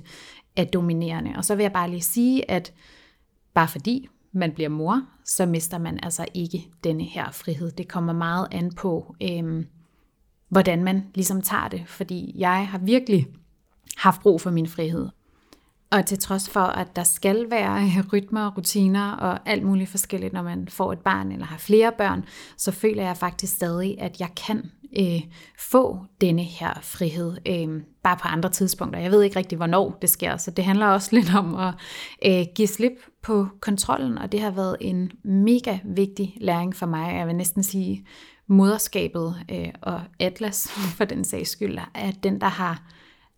er 0.56 0.64
dominerende. 0.64 1.32
Og 1.36 1.44
så 1.44 1.54
vil 1.54 1.62
jeg 1.62 1.72
bare 1.72 1.90
lige 1.90 2.02
sige, 2.02 2.50
at 2.50 2.72
bare 3.54 3.68
fordi 3.68 4.08
man 4.32 4.52
bliver 4.52 4.70
mor, 4.70 5.02
så 5.24 5.46
mister 5.46 5.78
man 5.78 5.98
altså 6.02 6.26
ikke 6.34 6.68
denne 6.84 7.04
her 7.04 7.30
frihed. 7.30 7.70
Det 7.70 7.88
kommer 7.88 8.12
meget 8.12 8.48
an 8.50 8.72
på, 8.72 9.14
øhm, 9.22 9.66
hvordan 10.48 10.84
man 10.84 11.04
ligesom 11.14 11.42
tager 11.42 11.68
det, 11.68 11.82
fordi 11.86 12.34
jeg 12.38 12.68
har 12.68 12.78
virkelig 12.78 13.26
haft 13.96 14.20
brug 14.20 14.40
for 14.40 14.50
min 14.50 14.66
frihed. 14.66 15.08
Og 15.92 16.06
til 16.06 16.18
trods 16.18 16.50
for, 16.50 16.60
at 16.60 16.96
der 16.96 17.04
skal 17.04 17.50
være 17.50 17.88
rytmer, 18.12 18.50
rutiner 18.56 19.12
og 19.12 19.38
alt 19.46 19.62
muligt 19.62 19.90
forskelligt, 19.90 20.32
når 20.32 20.42
man 20.42 20.68
får 20.68 20.92
et 20.92 20.98
barn 20.98 21.32
eller 21.32 21.46
har 21.46 21.58
flere 21.58 21.92
børn, 21.98 22.24
så 22.56 22.72
føler 22.72 23.02
jeg 23.02 23.16
faktisk 23.16 23.52
stadig, 23.52 24.00
at 24.00 24.20
jeg 24.20 24.28
kan 24.46 24.70
øh, 24.98 25.22
få 25.58 25.98
denne 26.20 26.42
her 26.42 26.78
frihed, 26.82 27.36
øh, 27.46 27.82
bare 28.02 28.16
på 28.16 28.28
andre 28.28 28.50
tidspunkter. 28.50 29.00
Jeg 29.00 29.10
ved 29.10 29.22
ikke 29.22 29.36
rigtig, 29.36 29.56
hvornår 29.56 29.98
det 30.02 30.10
sker, 30.10 30.36
så 30.36 30.50
det 30.50 30.64
handler 30.64 30.86
også 30.86 31.08
lidt 31.16 31.34
om 31.34 31.54
at 31.54 31.74
øh, 32.26 32.46
give 32.54 32.68
slip 32.68 32.98
på 33.22 33.48
kontrollen, 33.60 34.18
og 34.18 34.32
det 34.32 34.40
har 34.40 34.50
været 34.50 34.76
en 34.80 35.10
mega 35.24 35.78
vigtig 35.84 36.36
læring 36.40 36.76
for 36.76 36.86
mig. 36.86 37.16
Jeg 37.16 37.26
vil 37.26 37.36
næsten 37.36 37.62
sige, 37.62 38.06
moderskabet 38.46 39.36
øh, 39.50 39.68
og 39.82 40.00
Atlas, 40.20 40.68
for 40.96 41.04
den 41.04 41.24
sags 41.24 41.50
skyld, 41.50 41.78
er 41.94 42.10
den, 42.10 42.40
der 42.40 42.48
har 42.48 42.82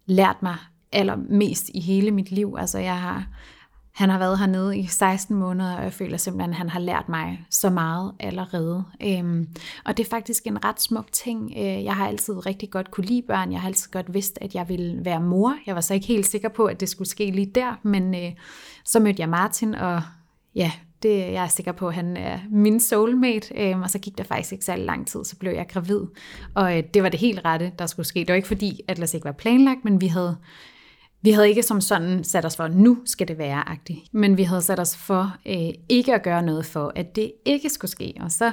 lært 0.07 0.43
mig 0.43 0.57
allermest 0.95 1.71
i 1.75 1.81
hele 1.81 2.11
mit 2.11 2.31
liv. 2.31 2.57
Altså 2.59 2.79
jeg 2.79 3.01
har, 3.01 3.27
han 3.95 4.11
har 4.11 4.19
været 4.19 4.39
hernede 4.39 4.79
i 4.79 4.87
16 4.87 5.37
måneder, 5.37 5.77
og 5.77 5.83
jeg 5.83 5.93
føler 5.93 6.17
simpelthen, 6.17 6.51
at 6.51 6.57
han 6.57 6.69
har 6.69 6.81
lært 6.81 7.09
mig 7.09 7.47
så 7.51 7.71
meget 7.71 8.13
allerede. 8.21 8.85
Øhm, 9.03 9.49
og 9.85 9.97
det 9.97 10.07
er 10.07 10.11
faktisk 10.11 10.47
en 10.47 10.65
ret 10.65 10.81
smuk 10.81 11.13
ting. 11.13 11.53
Øh, 11.57 11.85
jeg 11.85 11.97
har 11.97 12.09
altid 12.09 12.47
rigtig 12.47 12.71
godt 12.71 12.91
kunne 12.91 13.07
lide 13.07 13.23
børn. 13.23 13.53
Jeg 13.53 13.61
har 13.61 13.69
altid 13.69 13.91
godt 13.91 14.15
vidst, 14.15 14.39
at 14.41 14.55
jeg 14.55 14.69
ville 14.69 15.05
være 15.05 15.21
mor. 15.21 15.57
Jeg 15.67 15.75
var 15.75 15.81
så 15.81 15.95
ikke 15.95 16.07
helt 16.07 16.27
sikker 16.27 16.49
på, 16.49 16.65
at 16.65 16.81
det 16.81 16.89
skulle 16.89 17.09
ske 17.09 17.31
lige 17.31 17.53
der, 17.55 17.81
men 17.83 18.15
øh, 18.15 18.33
så 18.85 19.01
mødte 19.01 19.21
jeg 19.21 19.29
Martin, 19.29 19.75
og 19.75 20.03
ja, 20.55 20.73
det, 21.05 21.19
jeg 21.19 21.45
er 21.45 21.49
sikker 21.49 21.73
på, 21.73 21.89
at 21.89 21.95
han 21.95 22.17
er 22.17 22.39
min 22.51 22.81
soulmate, 22.81 23.55
øhm, 23.57 23.83
og 23.83 23.91
så 23.91 23.99
gik 23.99 24.19
der 24.19 24.25
faktisk 24.25 24.53
ikke 24.53 24.65
særlig 24.65 24.85
lang 24.85 25.07
tid, 25.07 25.25
så 25.25 25.37
blev 25.37 25.53
jeg 25.53 25.67
gravid. 25.69 26.01
Og 26.55 26.79
øh, 26.79 26.83
det 26.95 27.03
var 27.03 27.09
det 27.09 27.21
helt 27.21 27.45
rette, 27.45 27.73
der 27.79 27.87
skulle 27.87 28.07
ske. 28.07 28.21
Det 28.21 28.29
var 28.29 28.35
ikke 28.35 28.49
fordi, 28.49 28.81
Atlas 28.89 29.15
ikke 29.15 29.25
var 29.25 29.33
planlagt, 29.33 29.85
men 29.85 30.01
vi 30.01 30.07
havde 30.07 30.37
vi 31.25 31.31
havde 31.31 31.49
ikke 31.49 31.63
som 31.63 31.81
sådan 31.81 32.25
sat 32.25 32.45
os 32.45 32.57
for, 32.57 32.69
nu 32.69 32.99
skal 33.05 33.29
det 33.29 33.39
være 33.39 33.69
agtigt, 33.69 33.99
men 34.13 34.37
vi 34.37 34.43
havde 34.43 34.63
sat 34.63 34.81
os 34.81 34.97
for 34.97 35.37
øh, 35.47 35.75
ikke 35.89 36.15
at 36.15 36.23
gøre 36.23 36.43
noget 36.43 36.67
for, 36.67 36.93
at 36.95 37.17
det 37.17 37.33
ikke 37.45 37.71
skulle 37.71 37.91
ske, 37.91 38.15
og 38.21 38.33
så 38.33 38.53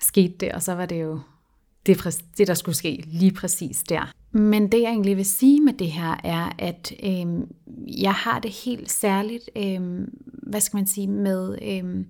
skete 0.00 0.34
det, 0.40 0.52
og 0.52 0.62
så 0.62 0.74
var 0.74 0.86
det 0.86 1.02
jo 1.02 1.20
det, 1.86 2.22
det 2.38 2.46
der 2.46 2.54
skulle 2.54 2.76
ske 2.76 3.04
lige 3.06 3.32
præcis 3.32 3.82
der. 3.82 4.12
Men 4.32 4.72
det 4.72 4.80
jeg 4.80 4.90
egentlig 4.90 5.16
vil 5.16 5.24
sige 5.24 5.60
med 5.60 5.72
det 5.72 5.92
her 5.92 6.20
er, 6.24 6.52
at 6.58 6.92
øh, 7.02 7.26
jeg 8.02 8.14
har 8.14 8.38
det 8.38 8.50
helt 8.50 8.90
særligt, 8.90 9.50
øh, 9.56 10.08
hvad 10.24 10.60
skal 10.60 10.76
man 10.76 10.86
sige, 10.86 11.06
med 11.06 11.58
øh, 11.62 12.04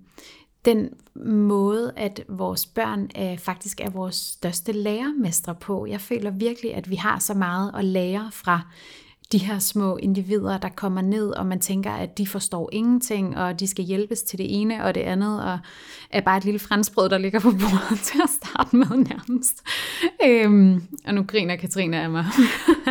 den 0.65 0.89
måde, 1.25 1.93
at 1.95 2.23
vores 2.29 2.65
børn 2.65 3.09
øh, 3.19 3.37
faktisk 3.37 3.81
er 3.81 3.89
vores 3.89 4.15
største 4.15 4.71
lærermestre 4.71 5.55
på. 5.55 5.85
Jeg 5.85 6.01
føler 6.01 6.31
virkelig, 6.31 6.75
at 6.75 6.89
vi 6.89 6.95
har 6.95 7.19
så 7.19 7.33
meget 7.33 7.71
at 7.75 7.85
lære 7.85 8.29
fra 8.33 8.61
de 9.31 9.37
her 9.37 9.59
små 9.59 9.97
individer, 9.97 10.57
der 10.57 10.69
kommer 10.69 11.01
ned, 11.01 11.29
og 11.29 11.45
man 11.45 11.59
tænker, 11.59 11.91
at 11.91 12.17
de 12.17 12.27
forstår 12.27 12.69
ingenting, 12.73 13.37
og 13.37 13.59
de 13.59 13.67
skal 13.67 13.85
hjælpes 13.85 14.21
til 14.21 14.39
det 14.39 14.61
ene 14.61 14.83
og 14.83 14.95
det 14.95 15.01
andet, 15.01 15.43
og 15.43 15.59
er 16.09 16.21
bare 16.21 16.37
et 16.37 16.45
lille 16.45 16.59
franskbrød, 16.59 17.09
der 17.09 17.17
ligger 17.17 17.39
på 17.39 17.51
bordet 17.51 17.99
til 18.09 18.21
at 18.23 18.29
starte 18.29 18.75
med 18.75 18.87
nærmest. 18.87 19.63
Øhm, 20.25 20.83
og 21.07 21.13
nu 21.13 21.23
griner 21.23 21.55
Katrine 21.55 22.01
af 22.01 22.09
mig. 22.09 22.25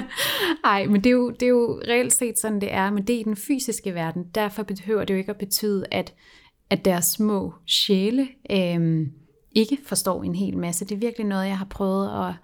Ej, 0.65 0.87
men 0.87 1.05
det 1.05 1.07
er, 1.07 1.15
jo, 1.15 1.31
det 1.31 1.43
er 1.43 1.51
jo 1.51 1.81
reelt 1.89 2.13
set 2.13 2.39
sådan, 2.39 2.61
det 2.61 2.73
er, 2.73 2.91
men 2.91 3.07
det 3.07 3.17
er 3.17 3.21
i 3.21 3.23
den 3.23 3.37
fysiske 3.37 3.95
verden. 3.95 4.25
Derfor 4.35 4.63
behøver 4.63 5.05
det 5.05 5.15
jo 5.15 5.19
ikke 5.19 5.31
at 5.31 5.39
betyde, 5.39 5.85
at, 5.91 6.15
at 6.71 6.85
deres 6.85 7.05
små 7.05 7.55
sjæle 7.67 8.29
øhm, 8.51 9.13
ikke 9.55 9.79
forstår 9.87 10.23
en 10.23 10.35
hel 10.35 10.59
masse. 10.59 10.85
Det 10.85 10.95
er 10.95 10.99
virkelig 10.99 11.27
noget, 11.27 11.47
jeg 11.47 11.59
har 11.59 11.65
prøvet 11.65 12.29
at 12.29 12.35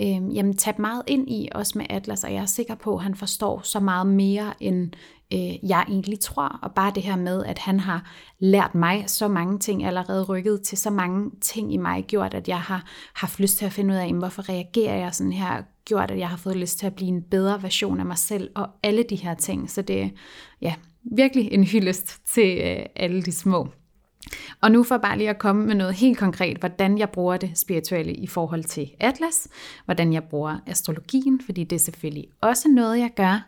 øh, 0.00 0.36
jamen, 0.36 0.56
tabt 0.56 0.78
meget 0.78 1.02
ind 1.06 1.30
i, 1.30 1.48
også 1.54 1.78
med 1.78 1.86
Atlas, 1.90 2.24
og 2.24 2.32
jeg 2.32 2.42
er 2.42 2.46
sikker 2.46 2.74
på, 2.74 2.96
at 2.96 3.02
han 3.02 3.14
forstår 3.14 3.60
så 3.64 3.80
meget 3.80 4.06
mere, 4.06 4.54
end 4.60 4.92
øh, 5.32 5.70
jeg 5.70 5.84
egentlig 5.88 6.20
tror. 6.20 6.58
Og 6.62 6.72
bare 6.72 6.92
det 6.94 7.02
her 7.02 7.16
med, 7.16 7.44
at 7.44 7.58
han 7.58 7.80
har 7.80 8.10
lært 8.38 8.74
mig 8.74 9.04
så 9.06 9.28
mange 9.28 9.58
ting, 9.58 9.84
allerede 9.84 10.24
rykket 10.24 10.62
til 10.62 10.78
så 10.78 10.90
mange 10.90 11.30
ting 11.40 11.74
i 11.74 11.76
mig, 11.76 12.04
gjort, 12.04 12.34
at 12.34 12.48
jeg 12.48 12.60
har 12.60 12.84
haft 13.14 13.40
lyst 13.40 13.58
til 13.58 13.66
at 13.66 13.72
finde 13.72 13.94
ud 13.94 13.98
af, 13.98 14.14
hvorfor 14.14 14.48
reagerer 14.48 14.96
jeg 14.96 15.14
sådan 15.14 15.32
her, 15.32 15.62
gjort, 15.84 16.10
at 16.10 16.18
jeg 16.18 16.28
har 16.28 16.36
fået 16.36 16.56
lyst 16.56 16.78
til 16.78 16.86
at 16.86 16.94
blive 16.94 17.08
en 17.08 17.22
bedre 17.22 17.62
version 17.62 18.00
af 18.00 18.06
mig 18.06 18.18
selv, 18.18 18.50
og 18.54 18.68
alle 18.82 19.02
de 19.02 19.16
her 19.16 19.34
ting. 19.34 19.70
Så 19.70 19.82
det 19.82 20.02
er 20.02 20.08
ja, 20.60 20.74
virkelig 21.02 21.52
en 21.52 21.64
hyldest 21.64 22.26
til 22.34 22.58
øh, 22.58 22.86
alle 22.96 23.22
de 23.22 23.32
små 23.32 23.68
og 24.60 24.72
nu 24.72 24.82
for 24.82 24.98
bare 24.98 25.18
lige 25.18 25.30
at 25.30 25.38
komme 25.38 25.66
med 25.66 25.74
noget 25.74 25.94
helt 25.94 26.18
konkret, 26.18 26.56
hvordan 26.56 26.98
jeg 26.98 27.10
bruger 27.10 27.36
det 27.36 27.50
spirituelle 27.54 28.12
i 28.12 28.26
forhold 28.26 28.64
til 28.64 28.90
Atlas, 29.00 29.48
hvordan 29.84 30.12
jeg 30.12 30.22
bruger 30.22 30.56
astrologien, 30.66 31.40
fordi 31.46 31.64
det 31.64 31.76
er 31.76 31.80
selvfølgelig 31.80 32.24
også 32.40 32.68
noget, 32.68 32.98
jeg 32.98 33.10
gør. 33.16 33.46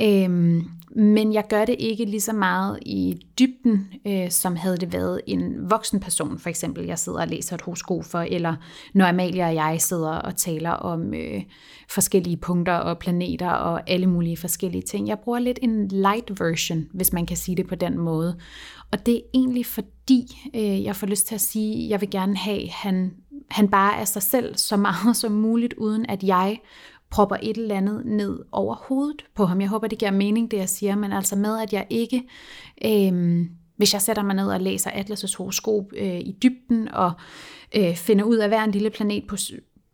Øhm, 0.00 0.62
men 0.96 1.32
jeg 1.32 1.44
gør 1.48 1.64
det 1.64 1.76
ikke 1.78 2.04
lige 2.04 2.20
så 2.20 2.32
meget 2.32 2.78
i 2.82 3.26
dybden, 3.38 3.88
øh, 4.06 4.30
som 4.30 4.56
havde 4.56 4.76
det 4.76 4.92
været 4.92 5.20
en 5.26 5.70
voksen 5.70 6.00
person, 6.00 6.38
for 6.38 6.48
eksempel 6.48 6.86
jeg 6.86 6.98
sidder 6.98 7.20
og 7.20 7.28
læser 7.28 7.54
et 7.54 7.62
horoskop 7.62 8.04
for, 8.04 8.18
eller 8.18 8.56
når 8.94 9.06
Amalia 9.06 9.48
og 9.48 9.54
jeg 9.54 9.76
sidder 9.80 10.12
og 10.12 10.36
taler 10.36 10.70
om 10.70 11.14
øh, 11.14 11.42
forskellige 11.90 12.36
punkter 12.36 12.74
og 12.74 12.98
planeter 12.98 13.50
og 13.50 13.90
alle 13.90 14.06
mulige 14.06 14.36
forskellige 14.36 14.82
ting. 14.82 15.08
Jeg 15.08 15.18
bruger 15.18 15.38
lidt 15.38 15.58
en 15.62 15.88
light 15.88 16.40
version, 16.40 16.86
hvis 16.94 17.12
man 17.12 17.26
kan 17.26 17.36
sige 17.36 17.56
det 17.56 17.66
på 17.66 17.74
den 17.74 17.98
måde. 17.98 18.36
Og 18.92 19.06
det 19.06 19.16
er 19.16 19.20
egentlig 19.34 19.66
fordi, 19.66 19.99
øh, 20.54 20.84
jeg 20.84 20.96
får 20.96 21.06
lyst 21.06 21.26
til 21.26 21.34
at 21.34 21.40
sige, 21.40 21.84
at 21.84 21.90
jeg 21.90 22.00
vil 22.00 22.10
gerne 22.10 22.36
have, 22.36 22.62
at 22.62 22.70
han, 22.70 23.12
han 23.50 23.68
bare 23.68 24.00
er 24.00 24.04
sig 24.04 24.22
selv 24.22 24.56
så 24.56 24.76
meget 24.76 25.16
som 25.16 25.32
muligt, 25.32 25.74
uden 25.74 26.06
at 26.06 26.22
jeg 26.22 26.58
propper 27.10 27.36
et 27.42 27.56
eller 27.56 27.76
andet 27.76 28.06
ned 28.06 28.38
over 28.52 28.74
hovedet 28.74 29.24
på 29.34 29.44
ham. 29.44 29.60
Jeg 29.60 29.68
håber, 29.68 29.86
det 29.86 29.98
giver 29.98 30.10
mening, 30.10 30.50
det 30.50 30.56
jeg 30.56 30.68
siger, 30.68 30.94
men 30.94 31.12
altså 31.12 31.36
med, 31.36 31.58
at 31.58 31.72
jeg 31.72 31.86
ikke, 31.90 32.22
øh, 32.84 33.46
hvis 33.76 33.92
jeg 33.92 34.02
sætter 34.02 34.22
mig 34.22 34.34
ned 34.34 34.48
og 34.48 34.60
læser 34.60 34.90
Atlas' 34.90 35.36
horoskop 35.38 35.92
øh, 35.96 36.20
i 36.20 36.36
dybden, 36.42 36.88
og 36.88 37.12
øh, 37.76 37.96
finder 37.96 38.24
ud 38.24 38.36
af 38.36 38.48
hver 38.48 38.64
en 38.64 38.70
lille 38.70 38.90
planet 38.90 39.26
på 39.26 39.36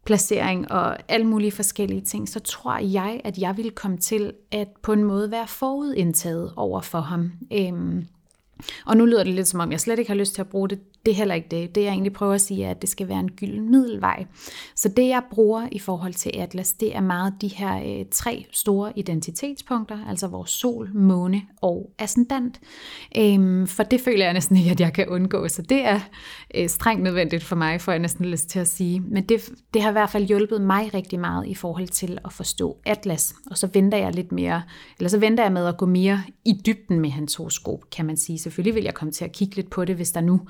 placering 0.06 0.72
og 0.72 1.10
alle 1.12 1.26
mulige 1.26 1.52
forskellige 1.52 2.00
ting, 2.00 2.28
så 2.28 2.40
tror 2.40 2.78
jeg, 2.78 3.20
at 3.24 3.38
jeg 3.38 3.56
vil 3.56 3.70
komme 3.70 3.96
til 3.96 4.32
at 4.52 4.68
på 4.82 4.92
en 4.92 5.04
måde 5.04 5.30
være 5.30 5.46
forudindtaget 5.46 6.52
over 6.56 6.80
for 6.80 7.00
ham. 7.00 7.32
Øh, 7.52 8.02
og 8.86 8.96
nu 8.96 9.04
lyder 9.04 9.24
det 9.24 9.34
lidt 9.34 9.48
som 9.48 9.60
om, 9.60 9.72
jeg 9.72 9.80
slet 9.80 9.98
ikke 9.98 10.10
har 10.10 10.16
lyst 10.16 10.34
til 10.34 10.40
at 10.40 10.48
bruge 10.48 10.68
det. 10.68 10.80
Det 11.06 11.12
er 11.12 11.16
heller 11.16 11.34
ikke 11.34 11.48
det. 11.50 11.74
Det 11.74 11.82
jeg 11.82 11.88
egentlig 11.88 12.12
prøver 12.12 12.34
at 12.34 12.40
sige 12.40 12.64
er, 12.64 12.70
at 12.70 12.82
det 12.82 12.90
skal 12.90 13.08
være 13.08 13.20
en 13.20 13.30
gylden 13.30 13.70
middelvej. 13.70 14.26
Så 14.74 14.88
det 14.88 15.08
jeg 15.08 15.22
bruger 15.30 15.68
i 15.72 15.78
forhold 15.78 16.14
til 16.14 16.32
Atlas, 16.34 16.72
det 16.72 16.96
er 16.96 17.00
meget 17.00 17.34
de 17.40 17.48
her 17.48 17.98
øh, 17.98 18.04
tre 18.10 18.46
store 18.52 18.92
identitetspunkter, 18.96 19.98
altså 20.08 20.26
vores 20.26 20.50
sol, 20.50 20.90
måne 20.94 21.42
og 21.62 21.90
ascendant. 21.98 22.60
Øhm, 23.16 23.66
for 23.66 23.82
det 23.82 24.00
føler 24.00 24.24
jeg 24.24 24.32
næsten 24.32 24.56
ikke, 24.56 24.70
at 24.70 24.80
jeg 24.80 24.92
kan 24.92 25.08
undgå. 25.08 25.48
Så 25.48 25.62
det 25.62 25.84
er 25.84 26.00
øh, 26.54 26.68
strengt 26.68 27.02
nødvendigt 27.02 27.44
for 27.44 27.56
mig, 27.56 27.80
får 27.80 27.92
jeg 27.92 27.98
næsten 27.98 28.24
lyst 28.24 28.48
til 28.48 28.58
at 28.58 28.68
sige. 28.68 29.00
Men 29.00 29.24
det, 29.24 29.50
det 29.74 29.82
har 29.82 29.88
i 29.88 29.92
hvert 29.92 30.10
fald 30.10 30.26
hjulpet 30.26 30.60
mig 30.60 30.94
rigtig 30.94 31.20
meget 31.20 31.46
i 31.46 31.54
forhold 31.54 31.88
til 31.88 32.18
at 32.24 32.32
forstå 32.32 32.76
Atlas. 32.86 33.34
Og 33.50 33.58
så 33.58 33.68
venter 33.72 33.98
jeg 33.98 34.14
lidt 34.14 34.32
mere, 34.32 34.62
eller 34.98 35.08
så 35.08 35.18
venter 35.18 35.44
jeg 35.44 35.52
med 35.52 35.66
at 35.66 35.76
gå 35.76 35.86
mere 35.86 36.22
i 36.44 36.60
dybden 36.66 37.00
med 37.00 37.10
hans 37.10 37.34
horoskop, 37.34 37.90
kan 37.92 38.06
man 38.06 38.16
sige 38.16 38.38
selvfølgelig 38.38 38.74
vil 38.74 38.84
jeg 38.84 38.94
komme 38.94 39.12
til 39.12 39.24
at 39.24 39.32
kigge 39.32 39.56
lidt 39.56 39.70
på 39.70 39.84
det, 39.84 39.96
hvis 39.96 40.12
der 40.12 40.20
nu 40.20 40.40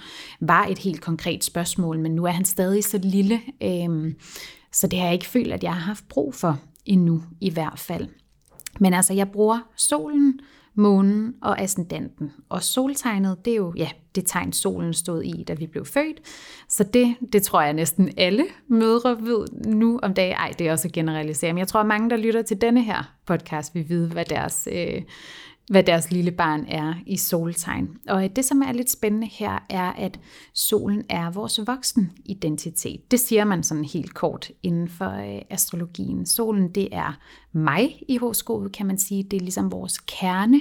var 0.49 0.65
et 0.65 0.79
helt 0.79 1.01
konkret 1.01 1.45
spørgsmål, 1.45 1.99
men 1.99 2.15
nu 2.15 2.25
er 2.25 2.31
han 2.31 2.45
stadig 2.45 2.85
så 2.85 2.99
lille, 2.99 3.41
øh, 3.63 4.15
så 4.73 4.87
det 4.87 4.99
har 4.99 5.07
jeg 5.07 5.15
ikke 5.15 5.27
følt, 5.27 5.53
at 5.53 5.63
jeg 5.63 5.73
har 5.73 5.81
haft 5.81 6.09
brug 6.09 6.35
for 6.35 6.59
endnu 6.85 7.23
i 7.41 7.51
hvert 7.51 7.79
fald. 7.79 8.09
Men 8.81 8.95
altså, 8.95 9.15
jeg 9.15 9.29
bruger 9.31 9.59
solen, 9.77 10.41
månen 10.75 11.35
og 11.43 11.61
ascendanten. 11.61 12.33
Og 12.49 12.63
soltegnet, 12.63 13.45
det 13.45 13.51
er 13.51 13.57
jo 13.57 13.73
ja, 13.77 13.89
det 14.15 14.27
tegn, 14.27 14.53
solen 14.53 14.95
stod 14.95 15.23
i, 15.23 15.45
da 15.49 15.55
vi 15.55 15.67
blev 15.67 15.85
født. 15.85 16.21
Så 16.69 16.85
det, 16.85 17.17
det 17.33 17.43
tror 17.43 17.63
jeg 17.63 17.73
næsten 17.73 18.13
alle 18.17 18.45
mødre 18.69 19.17
ved 19.21 19.47
nu 19.67 20.01
om 20.03 20.15
dagen. 20.15 20.37
Ej, 20.37 20.53
det 20.59 20.69
er 20.69 20.73
også 20.73 20.89
at 20.89 20.93
generalisere. 20.93 21.53
Men 21.53 21.59
jeg 21.59 21.69
tror, 21.69 21.81
at 21.81 21.87
mange, 21.87 22.11
der 22.11 22.17
lytter 22.17 22.43
til 22.43 22.61
denne 22.61 22.83
her 22.85 23.15
podcast, 23.27 23.75
vil 23.75 23.89
vide, 23.89 24.09
hvad 24.09 24.25
deres 24.25 24.69
øh, 24.73 25.03
hvad 25.69 25.83
deres 25.83 26.11
lille 26.11 26.31
barn 26.31 26.65
er 26.69 26.95
i 27.07 27.17
soltegn. 27.17 27.89
Og 28.09 28.25
øh, 28.25 28.31
det, 28.37 28.45
som 28.45 28.63
er 28.63 28.73
lidt 28.73 28.91
spændende 28.91 29.27
her, 29.27 29.59
er, 29.71 29.93
at 29.93 30.21
solen 30.55 31.05
er 31.09 31.31
vores 31.31 31.61
voksen 31.67 32.13
identitet. 32.25 33.11
Det 33.11 33.21
siger 33.21 33.45
man 33.45 33.63
sådan 33.63 33.85
helt 33.85 34.15
kort 34.15 34.51
inden 34.63 34.89
for 34.89 35.37
øh, 35.37 35.43
astrologien. 35.51 36.27
Solen, 36.27 36.69
det 36.69 36.89
er 36.93 37.19
mig 37.53 38.03
i 38.09 38.17
horoskopet, 38.17 38.73
kan 38.73 38.87
man 38.87 38.99
sige. 38.99 39.23
Det 39.23 39.37
er 39.37 39.41
ligesom 39.41 39.73
vores 39.73 39.99
kerne 39.99 40.61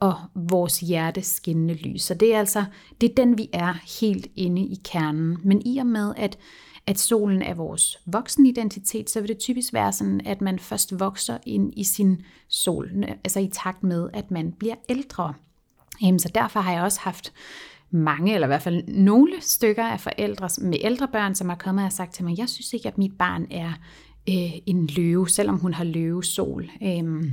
og 0.00 0.14
vores 0.34 0.80
hjertes 0.80 1.26
skinnende 1.26 1.74
lys. 1.74 2.02
Så 2.02 2.14
det 2.14 2.34
er 2.34 2.38
altså, 2.38 2.64
det 3.00 3.10
er 3.10 3.14
den, 3.14 3.38
vi 3.38 3.48
er 3.52 4.00
helt 4.00 4.26
inde 4.36 4.62
i 4.62 4.80
kernen. 4.84 5.36
Men 5.44 5.62
i 5.66 5.78
og 5.78 5.86
med, 5.86 6.12
at 6.16 6.38
at 6.86 6.98
solen 6.98 7.42
er 7.42 7.54
vores 7.54 7.98
voksenidentitet, 8.06 9.10
så 9.10 9.20
vil 9.20 9.28
det 9.28 9.38
typisk 9.38 9.72
være 9.72 9.92
sådan, 9.92 10.20
at 10.26 10.40
man 10.40 10.58
først 10.58 11.00
vokser 11.00 11.38
ind 11.46 11.72
i 11.76 11.84
sin 11.84 12.22
sol, 12.48 12.90
altså 13.24 13.40
i 13.40 13.48
takt 13.52 13.82
med, 13.82 14.08
at 14.12 14.30
man 14.30 14.52
bliver 14.52 14.74
ældre. 14.88 15.34
Så 16.00 16.30
derfor 16.34 16.60
har 16.60 16.72
jeg 16.72 16.82
også 16.82 17.00
haft 17.00 17.32
mange, 17.90 18.34
eller 18.34 18.46
i 18.46 18.50
hvert 18.50 18.62
fald 18.62 18.88
nogle 18.88 19.32
stykker 19.40 19.84
af 19.84 20.00
forældre 20.00 20.48
med 20.58 20.78
ældre 20.80 21.08
børn, 21.08 21.34
som 21.34 21.48
har 21.48 21.56
kommet 21.56 21.84
og 21.84 21.92
sagt 21.92 22.14
til 22.14 22.24
mig, 22.24 22.38
jeg 22.38 22.48
synes 22.48 22.72
ikke, 22.72 22.88
at 22.88 22.98
mit 22.98 23.18
barn 23.18 23.46
er 23.50 23.72
øh, 24.28 24.52
en 24.66 24.86
løve, 24.86 25.28
selvom 25.28 25.58
hun 25.58 25.74
har 25.74 25.84
løvesol. 25.84 26.70
Øh, 26.82 27.24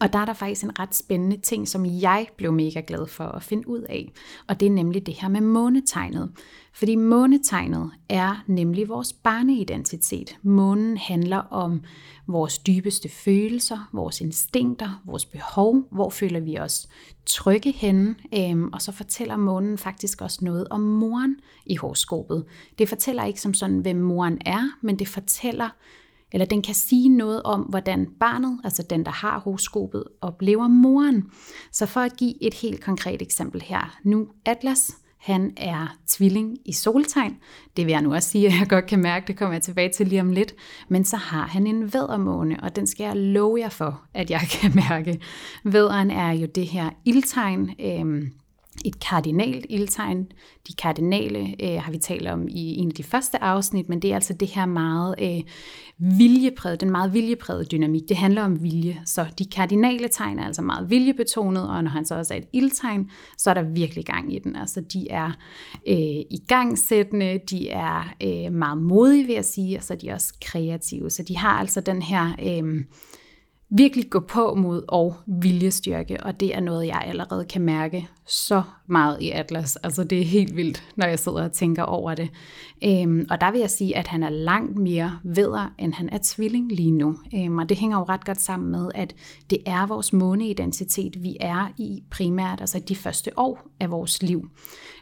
og 0.00 0.12
der 0.12 0.18
er 0.18 0.24
der 0.24 0.32
faktisk 0.32 0.64
en 0.64 0.78
ret 0.78 0.94
spændende 0.94 1.36
ting, 1.36 1.68
som 1.68 1.86
jeg 1.86 2.26
blev 2.36 2.52
mega 2.52 2.82
glad 2.86 3.06
for 3.06 3.24
at 3.24 3.42
finde 3.42 3.68
ud 3.68 3.80
af. 3.80 4.12
Og 4.46 4.60
det 4.60 4.66
er 4.66 4.70
nemlig 4.70 5.06
det 5.06 5.14
her 5.14 5.28
med 5.28 5.40
månetegnet. 5.40 6.30
Fordi 6.72 6.96
månetegnet 6.96 7.90
er 8.08 8.44
nemlig 8.46 8.88
vores 8.88 9.12
barneidentitet. 9.12 10.38
Månen 10.42 10.96
handler 10.96 11.36
om 11.36 11.80
vores 12.26 12.58
dybeste 12.58 13.08
følelser, 13.08 13.88
vores 13.92 14.20
instinkter, 14.20 15.02
vores 15.06 15.24
behov, 15.24 15.82
hvor 15.90 16.10
føler 16.10 16.40
vi 16.40 16.58
os 16.58 16.88
trygge 17.26 17.72
henne. 17.72 18.14
Øhm, 18.34 18.68
og 18.72 18.82
så 18.82 18.92
fortæller 18.92 19.36
månen 19.36 19.78
faktisk 19.78 20.20
også 20.20 20.44
noget 20.44 20.68
om 20.70 20.80
moren 20.80 21.36
i 21.66 21.76
horoskopet. 21.76 22.44
Det 22.78 22.88
fortæller 22.88 23.24
ikke 23.24 23.40
som 23.40 23.54
sådan, 23.54 23.78
hvem 23.78 23.96
moren 23.96 24.38
er, 24.46 24.70
men 24.82 24.98
det 24.98 25.08
fortæller 25.08 25.68
eller 26.32 26.46
den 26.46 26.62
kan 26.62 26.74
sige 26.74 27.08
noget 27.08 27.42
om, 27.42 27.60
hvordan 27.60 28.06
barnet, 28.20 28.60
altså 28.64 28.82
den, 28.82 29.04
der 29.04 29.10
har 29.10 29.38
horoskopet, 29.38 30.04
oplever 30.20 30.68
moren. 30.68 31.30
Så 31.72 31.86
for 31.86 32.00
at 32.00 32.16
give 32.16 32.42
et 32.42 32.54
helt 32.54 32.80
konkret 32.80 33.22
eksempel 33.22 33.62
her. 33.62 33.98
Nu 34.04 34.28
Atlas, 34.44 34.92
han 35.18 35.52
er 35.56 35.96
tvilling 36.06 36.58
i 36.64 36.72
soltegn. 36.72 37.36
Det 37.76 37.86
vil 37.86 37.92
jeg 37.92 38.02
nu 38.02 38.14
også 38.14 38.28
sige, 38.28 38.46
at 38.46 38.52
jeg 38.52 38.68
godt 38.68 38.86
kan 38.86 39.02
mærke, 39.02 39.26
det 39.26 39.36
kommer 39.36 39.54
jeg 39.54 39.62
tilbage 39.62 39.88
til 39.88 40.06
lige 40.06 40.20
om 40.20 40.32
lidt. 40.32 40.54
Men 40.88 41.04
så 41.04 41.16
har 41.16 41.46
han 41.46 41.66
en 41.66 41.94
vædermåne, 41.94 42.56
og 42.62 42.76
den 42.76 42.86
skal 42.86 43.04
jeg 43.04 43.16
love 43.16 43.60
jer 43.60 43.68
for, 43.68 44.02
at 44.14 44.30
jeg 44.30 44.40
kan 44.60 44.72
mærke. 44.74 45.20
Væderen 45.64 46.10
er 46.10 46.32
jo 46.32 46.46
det 46.46 46.66
her 46.66 46.90
ildtegn, 47.04 47.70
øh, 47.80 48.28
et 48.84 49.00
kardinalt 49.00 49.66
ildtegn. 49.68 50.26
De 50.68 50.72
kardinale 50.78 51.54
øh, 51.62 51.82
har 51.82 51.92
vi 51.92 51.98
talt 51.98 52.28
om 52.28 52.48
i 52.48 52.76
en 52.76 52.88
af 52.88 52.94
de 52.94 53.02
første 53.02 53.42
afsnit, 53.42 53.88
men 53.88 54.02
det 54.02 54.10
er 54.10 54.14
altså 54.14 54.32
det 54.32 54.48
her 54.48 54.66
meget 54.66 55.14
øh, 55.22 55.42
viljepræget, 56.18 56.80
den 56.80 56.90
meget 56.90 57.12
viljepræget 57.12 57.70
dynamik. 57.70 58.02
Det 58.08 58.16
handler 58.16 58.42
om 58.42 58.62
vilje, 58.62 59.02
så 59.04 59.26
de 59.38 59.44
kardinale 59.44 60.08
tegn 60.08 60.38
er 60.38 60.46
altså 60.46 60.62
meget 60.62 60.90
viljebetonet, 60.90 61.70
og 61.70 61.84
når 61.84 61.90
han 61.90 62.06
så 62.06 62.14
også 62.14 62.34
er 62.34 62.38
et 62.38 62.48
ildtegn, 62.52 63.10
så 63.38 63.50
er 63.50 63.54
der 63.54 63.62
virkelig 63.62 64.04
gang 64.04 64.34
i 64.34 64.38
den. 64.38 64.56
Altså 64.56 64.80
de 64.80 65.10
er 65.10 65.30
øh, 65.88 66.24
igangsættende, 66.30 67.40
de 67.50 67.68
er 67.68 68.14
øh, 68.22 68.52
meget 68.52 68.78
modige, 68.82 69.26
vil 69.26 69.34
jeg 69.34 69.44
sige, 69.44 69.76
og 69.76 69.82
så 69.82 69.92
er 69.94 69.98
de 69.98 70.10
også 70.10 70.34
kreative. 70.44 71.10
Så 71.10 71.22
de 71.22 71.36
har 71.36 71.58
altså 71.58 71.80
den 71.80 72.02
her... 72.02 72.32
Øh, 72.42 72.84
virkelig 73.70 74.10
gå 74.10 74.20
på 74.20 74.54
mod 74.54 74.82
og 74.88 75.14
viljestyrke, 75.26 76.24
og 76.24 76.40
det 76.40 76.54
er 76.54 76.60
noget, 76.60 76.86
jeg 76.86 77.02
allerede 77.06 77.44
kan 77.44 77.62
mærke 77.62 78.08
så 78.26 78.62
meget 78.86 79.20
i 79.20 79.30
Atlas. 79.30 79.76
Altså 79.76 80.04
det 80.04 80.20
er 80.20 80.24
helt 80.24 80.56
vildt, 80.56 80.82
når 80.96 81.06
jeg 81.06 81.18
sidder 81.18 81.44
og 81.44 81.52
tænker 81.52 81.82
over 81.82 82.14
det. 82.14 82.30
Øhm, 82.84 83.26
og 83.30 83.40
der 83.40 83.50
vil 83.50 83.60
jeg 83.60 83.70
sige, 83.70 83.96
at 83.96 84.06
han 84.06 84.22
er 84.22 84.28
langt 84.28 84.78
mere 84.78 85.18
vedder, 85.24 85.74
end 85.78 85.94
han 85.94 86.08
er 86.08 86.18
tvilling 86.22 86.72
lige 86.72 86.90
nu. 86.90 87.16
Øhm, 87.34 87.58
og 87.58 87.68
det 87.68 87.76
hænger 87.76 87.98
jo 87.98 88.04
ret 88.04 88.24
godt 88.24 88.40
sammen 88.40 88.70
med, 88.70 88.90
at 88.94 89.14
det 89.50 89.58
er 89.66 89.86
vores 89.86 90.12
måneidentitet, 90.12 91.22
vi 91.22 91.36
er 91.40 91.72
i 91.78 92.02
primært, 92.10 92.60
altså 92.60 92.78
de 92.78 92.96
første 92.96 93.30
år 93.36 93.68
af 93.80 93.90
vores 93.90 94.22
liv. 94.22 94.50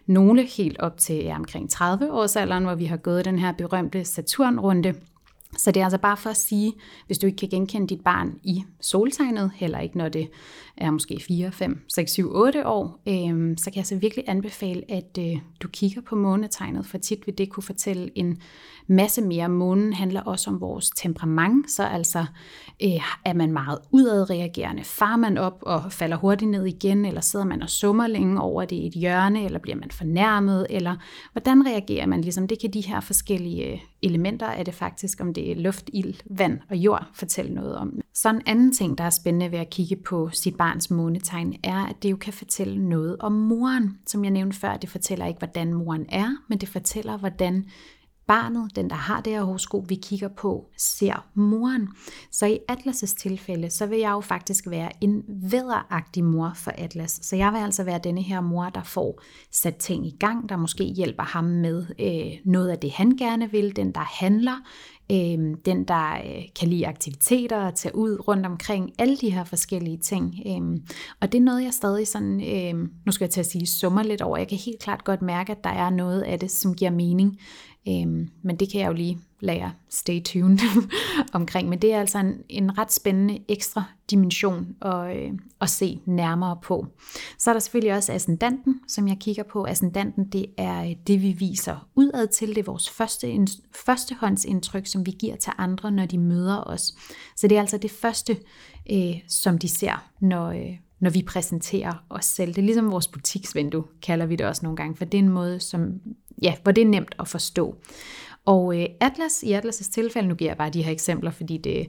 Nogle 0.06 0.44
helt 0.56 0.80
op 0.80 0.98
til 0.98 1.16
ja, 1.16 1.36
omkring 1.36 1.70
30 1.70 2.12
års 2.12 2.36
alderen, 2.36 2.64
hvor 2.64 2.74
vi 2.74 2.84
har 2.84 2.96
gået 2.96 3.24
den 3.24 3.38
her 3.38 3.52
berømte 3.52 4.04
Saturn-runde, 4.04 4.94
så 5.58 5.70
det 5.70 5.80
er 5.80 5.84
altså 5.84 5.98
bare 5.98 6.16
for 6.16 6.30
at 6.30 6.36
sige, 6.36 6.72
hvis 7.06 7.18
du 7.18 7.26
ikke 7.26 7.36
kan 7.36 7.48
genkende 7.48 7.86
dit 7.86 8.00
barn 8.00 8.38
i 8.42 8.64
soltegnet, 8.80 9.50
heller 9.54 9.78
ikke 9.78 9.98
når 9.98 10.08
det 10.08 10.28
er 10.76 10.90
måske 10.90 11.20
4, 11.20 11.52
5, 11.52 11.84
6, 11.94 12.12
7, 12.12 12.30
8 12.32 12.66
år, 12.66 13.02
øh, 13.08 13.56
så 13.58 13.64
kan 13.64 13.76
jeg 13.76 13.86
så 13.86 13.96
virkelig 13.96 14.24
anbefale, 14.28 14.82
at 14.90 15.18
øh, 15.18 15.36
du 15.62 15.68
kigger 15.68 16.00
på 16.00 16.16
månetegnet, 16.16 16.86
for 16.86 16.98
tit 16.98 17.26
vil 17.26 17.38
det 17.38 17.50
kunne 17.50 17.62
fortælle 17.62 18.10
en 18.14 18.38
masse 18.86 19.22
mere. 19.22 19.48
Månen 19.48 19.92
handler 19.92 20.20
også 20.20 20.50
om 20.50 20.60
vores 20.60 20.90
temperament, 20.90 21.70
så 21.70 21.82
altså 21.82 22.18
øh, 22.82 23.00
er 23.24 23.32
man 23.34 23.52
meget 23.52 23.78
udadreagerende, 23.90 24.84
far 24.84 25.16
man 25.16 25.38
op 25.38 25.58
og 25.62 25.92
falder 25.92 26.16
hurtigt 26.16 26.50
ned 26.50 26.64
igen, 26.64 27.04
eller 27.04 27.20
sidder 27.20 27.46
man 27.46 27.62
og 27.62 27.70
summer 27.70 28.06
længe 28.06 28.40
over 28.40 28.64
det 28.64 28.76
i 28.76 28.86
et 28.86 28.92
hjørne, 28.92 29.44
eller 29.44 29.58
bliver 29.58 29.76
man 29.76 29.90
fornærmet, 29.90 30.66
eller 30.70 30.96
hvordan 31.32 31.66
reagerer 31.66 32.06
man? 32.06 32.20
Ligesom 32.20 32.48
det 32.48 32.60
kan 32.60 32.70
de 32.70 32.80
her 32.80 33.00
forskellige 33.00 33.72
øh, 33.72 33.78
elementer. 34.02 34.46
Er 34.46 34.62
det 34.62 34.74
faktisk, 34.74 35.20
om 35.20 35.34
det 35.34 35.45
er 35.50 35.54
luft, 35.54 35.90
ild, 35.92 36.14
vand 36.30 36.58
og 36.70 36.76
jord, 36.76 37.06
fortælle 37.14 37.54
noget 37.54 37.76
om. 37.76 38.00
Så 38.14 38.28
en 38.28 38.42
anden 38.46 38.72
ting, 38.72 38.98
der 38.98 39.04
er 39.04 39.10
spændende 39.10 39.52
ved 39.52 39.58
at 39.58 39.70
kigge 39.70 39.96
på 39.96 40.30
sit 40.32 40.56
barns 40.56 40.90
månetegn, 40.90 41.54
er, 41.64 41.86
at 41.86 42.02
det 42.02 42.10
jo 42.10 42.16
kan 42.16 42.32
fortælle 42.32 42.88
noget 42.88 43.16
om 43.20 43.32
moren. 43.32 43.98
Som 44.06 44.24
jeg 44.24 44.32
nævnte 44.32 44.56
før, 44.56 44.76
det 44.76 44.90
fortæller 44.90 45.26
ikke, 45.26 45.38
hvordan 45.38 45.74
moren 45.74 46.06
er, 46.08 46.36
men 46.48 46.58
det 46.58 46.68
fortæller, 46.68 47.18
hvordan 47.18 47.64
barnet, 48.26 48.76
den 48.76 48.90
der 48.90 48.96
har 48.96 49.20
det 49.20 49.32
her 49.32 49.42
horoskop, 49.42 49.88
vi 49.88 49.94
kigger 49.94 50.28
på, 50.28 50.70
ser 50.78 51.26
moren. 51.34 51.88
Så 52.32 52.46
i 52.46 52.58
Atlas' 52.72 53.16
tilfælde, 53.22 53.70
så 53.70 53.86
vil 53.86 53.98
jeg 53.98 54.10
jo 54.10 54.20
faktisk 54.20 54.66
være 54.70 54.90
en 55.00 55.22
væderagtig 55.28 56.24
mor 56.24 56.52
for 56.54 56.70
Atlas. 56.78 57.20
Så 57.22 57.36
jeg 57.36 57.52
vil 57.52 57.58
altså 57.58 57.84
være 57.84 58.00
denne 58.04 58.22
her 58.22 58.40
mor, 58.40 58.64
der 58.64 58.82
får 58.82 59.22
sat 59.52 59.76
ting 59.76 60.06
i 60.06 60.16
gang, 60.20 60.48
der 60.48 60.56
måske 60.56 60.84
hjælper 60.84 61.22
ham 61.22 61.44
med 61.44 61.86
øh, 62.00 62.52
noget 62.52 62.68
af 62.68 62.78
det, 62.78 62.92
han 62.92 63.10
gerne 63.10 63.50
vil, 63.50 63.76
den 63.76 63.92
der 63.92 64.20
handler, 64.20 64.56
øh, 65.12 65.56
den 65.64 65.84
der 65.84 66.14
øh, 66.14 66.42
kan 66.60 66.68
lide 66.68 66.86
aktiviteter 66.86 67.56
og 67.56 67.74
tage 67.74 67.94
ud 67.96 68.28
rundt 68.28 68.46
omkring, 68.46 68.92
alle 68.98 69.16
de 69.16 69.30
her 69.30 69.44
forskellige 69.44 69.98
ting. 69.98 70.34
Øh, 70.46 70.80
og 71.20 71.32
det 71.32 71.38
er 71.38 71.42
noget, 71.42 71.64
jeg 71.64 71.72
stadig 71.72 72.08
sådan, 72.08 72.40
øh, 72.40 72.88
nu 73.06 73.12
skal 73.12 73.24
jeg 73.24 73.30
til 73.30 73.40
at 73.40 73.46
sige, 73.46 73.66
summer 73.66 74.02
lidt 74.02 74.22
over. 74.22 74.36
Jeg 74.36 74.48
kan 74.48 74.58
helt 74.58 74.80
klart 74.80 75.04
godt 75.04 75.22
mærke, 75.22 75.52
at 75.52 75.64
der 75.64 75.70
er 75.70 75.90
noget 75.90 76.22
af 76.22 76.38
det, 76.38 76.50
som 76.50 76.74
giver 76.74 76.90
mening. 76.90 77.38
Øhm, 77.88 78.28
men 78.42 78.56
det 78.56 78.72
kan 78.72 78.80
jeg 78.80 78.88
jo 78.88 78.92
lige 78.92 79.18
lade 79.40 79.58
jer 79.58 79.70
stay 79.88 80.22
tuned 80.22 80.58
omkring. 81.32 81.68
Men 81.68 81.82
det 81.82 81.92
er 81.92 82.00
altså 82.00 82.18
en, 82.18 82.42
en 82.48 82.78
ret 82.78 82.92
spændende 82.92 83.38
ekstra 83.48 83.84
dimension 84.10 84.76
at, 84.82 85.16
øh, 85.16 85.32
at 85.60 85.70
se 85.70 86.00
nærmere 86.06 86.58
på. 86.62 86.86
Så 87.38 87.50
er 87.50 87.54
der 87.54 87.60
selvfølgelig 87.60 87.94
også 87.94 88.12
ascendanten, 88.12 88.80
som 88.88 89.08
jeg 89.08 89.16
kigger 89.20 89.42
på. 89.42 89.64
Ascendanten, 89.64 90.24
det 90.24 90.46
er 90.58 90.84
øh, 90.84 90.96
det, 91.06 91.22
vi 91.22 91.32
viser 91.32 91.88
udad 91.94 92.26
til. 92.26 92.48
Det 92.48 92.58
er 92.58 92.62
vores 92.62 92.90
første, 92.90 93.46
førstehåndsindtryk, 93.86 94.86
som 94.86 95.06
vi 95.06 95.10
giver 95.10 95.36
til 95.36 95.52
andre, 95.58 95.90
når 95.90 96.06
de 96.06 96.18
møder 96.18 96.60
os. 96.60 96.94
Så 97.36 97.48
det 97.48 97.56
er 97.56 97.60
altså 97.60 97.78
det 97.78 97.90
første, 97.90 98.36
øh, 98.92 99.14
som 99.28 99.58
de 99.58 99.68
ser, 99.68 100.10
når, 100.20 100.46
øh, 100.48 100.78
når 101.00 101.10
vi 101.10 101.22
præsenterer 101.22 102.04
os 102.10 102.24
selv. 102.24 102.54
Det 102.54 102.58
er 102.58 102.66
ligesom 102.66 102.90
vores 102.90 103.08
butiksvindue, 103.08 103.84
kalder 104.02 104.26
vi 104.26 104.36
det 104.36 104.46
også 104.46 104.60
nogle 104.62 104.76
gange, 104.76 104.96
for 104.96 105.04
det 105.04 105.18
er 105.18 105.22
en 105.22 105.28
måde, 105.28 105.60
som, 105.60 106.00
ja, 106.42 106.54
hvor 106.62 106.72
det 106.72 106.82
er 106.82 106.88
nemt 106.88 107.14
at 107.18 107.28
forstå. 107.28 107.76
Og 108.44 108.80
øh, 108.80 108.86
Atlas, 109.00 109.42
i 109.42 109.52
Atlas' 109.52 109.90
tilfælde, 109.90 110.28
nu 110.28 110.34
giver 110.34 110.50
jeg 110.50 110.56
bare 110.56 110.70
de 110.70 110.82
her 110.82 110.92
eksempler, 110.92 111.30
fordi 111.30 111.56
det, 111.56 111.88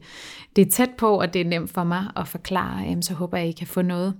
det 0.56 0.68
er 0.68 0.72
tæt 0.72 0.89
på, 0.98 1.20
og 1.22 1.34
det 1.34 1.42
er 1.42 1.46
nemt 1.46 1.70
for 1.70 1.84
mig 1.84 2.06
at 2.16 2.27
forklare, 2.27 2.89
øh, 2.92 2.98
så 3.01 3.13
håber 3.13 3.38
jeg, 3.38 3.48
I 3.48 3.51
kan 3.51 3.68
få 3.68 3.82
noget 3.82 4.13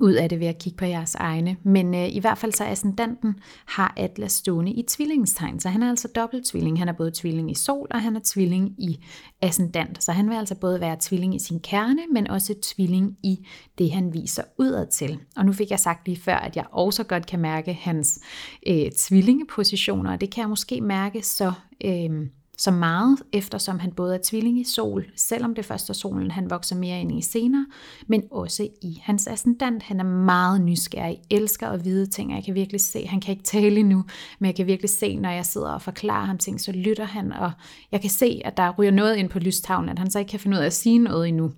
ud 0.00 0.12
af 0.12 0.28
det 0.28 0.40
ved 0.40 0.46
at 0.46 0.58
kigge 0.58 0.76
på 0.76 0.84
jeres 0.84 1.14
egne. 1.14 1.56
Men 1.62 1.94
øh, 1.94 2.08
i 2.08 2.18
hvert 2.18 2.38
fald 2.38 2.52
så 2.52 2.64
ascendanten 2.64 3.34
har 3.66 3.94
Atlas 3.96 4.32
stående 4.32 4.72
i 4.72 4.82
tvillingstegn, 4.82 5.60
så 5.60 5.68
han 5.68 5.82
er 5.82 5.90
altså 5.90 6.08
dobbelt 6.08 6.46
tvilling. 6.46 6.78
Han 6.78 6.88
er 6.88 6.92
både 6.92 7.10
tvilling 7.14 7.50
i 7.50 7.54
sol, 7.54 7.88
og 7.90 8.02
han 8.02 8.16
er 8.16 8.20
tvilling 8.24 8.74
i 8.78 9.04
ascendant. 9.42 10.04
Så 10.04 10.12
han 10.12 10.30
vil 10.30 10.36
altså 10.36 10.54
både 10.54 10.80
være 10.80 10.96
tvilling 11.00 11.34
i 11.34 11.38
sin 11.38 11.60
kerne, 11.60 12.00
men 12.12 12.26
også 12.26 12.54
tvilling 12.62 13.16
i 13.22 13.46
det, 13.78 13.92
han 13.92 14.14
viser 14.14 14.42
udad 14.58 14.86
til. 14.86 15.18
Og 15.36 15.46
nu 15.46 15.52
fik 15.52 15.70
jeg 15.70 15.80
sagt 15.80 16.06
lige 16.06 16.20
før, 16.20 16.36
at 16.36 16.56
jeg 16.56 16.64
også 16.72 17.04
godt 17.04 17.26
kan 17.26 17.40
mærke 17.40 17.72
hans 17.72 18.20
øh, 18.66 18.90
tvillingepositioner, 18.96 20.12
og 20.12 20.20
det 20.20 20.30
kan 20.30 20.42
jeg 20.42 20.48
måske 20.48 20.80
mærke 20.80 21.22
så... 21.22 21.52
Øh, 21.84 22.26
så 22.60 22.70
meget, 22.70 23.18
eftersom 23.32 23.78
han 23.78 23.92
både 23.92 24.14
er 24.14 24.18
tvilling 24.24 24.60
i 24.60 24.64
sol, 24.64 25.06
selvom 25.16 25.54
det 25.54 25.64
første 25.64 25.90
er 25.90 25.94
solen, 25.94 26.30
han 26.30 26.50
vokser 26.50 26.76
mere 26.76 27.00
ind 27.00 27.18
i 27.18 27.22
senere, 27.22 27.66
men 28.06 28.22
også 28.30 28.68
i 28.82 29.00
hans 29.02 29.26
ascendant. 29.26 29.82
Han 29.82 30.00
er 30.00 30.04
meget 30.04 30.60
nysgerrig, 30.60 31.18
elsker 31.30 31.68
at 31.68 31.84
vide 31.84 32.06
ting, 32.06 32.30
og 32.30 32.36
jeg 32.36 32.44
kan 32.44 32.54
virkelig 32.54 32.80
se, 32.80 33.06
han 33.06 33.20
kan 33.20 33.32
ikke 33.32 33.44
tale 33.44 33.80
endnu, 33.80 34.04
men 34.38 34.46
jeg 34.46 34.54
kan 34.54 34.66
virkelig 34.66 34.90
se, 34.90 35.16
når 35.16 35.30
jeg 35.30 35.46
sidder 35.46 35.70
og 35.70 35.82
forklarer 35.82 36.24
ham 36.24 36.38
ting, 36.38 36.60
så 36.60 36.72
lytter 36.72 37.04
han, 37.04 37.32
og 37.32 37.52
jeg 37.92 38.00
kan 38.00 38.10
se, 38.10 38.42
at 38.44 38.56
der 38.56 38.74
ryger 38.78 38.92
noget 38.92 39.16
ind 39.16 39.28
på 39.28 39.38
lystavlen, 39.38 39.88
at 39.88 39.98
han 39.98 40.10
så 40.10 40.18
ikke 40.18 40.30
kan 40.30 40.40
finde 40.40 40.56
ud 40.56 40.62
af 40.62 40.66
at 40.66 40.72
sige 40.72 40.98
noget 40.98 41.28
endnu. 41.28 41.52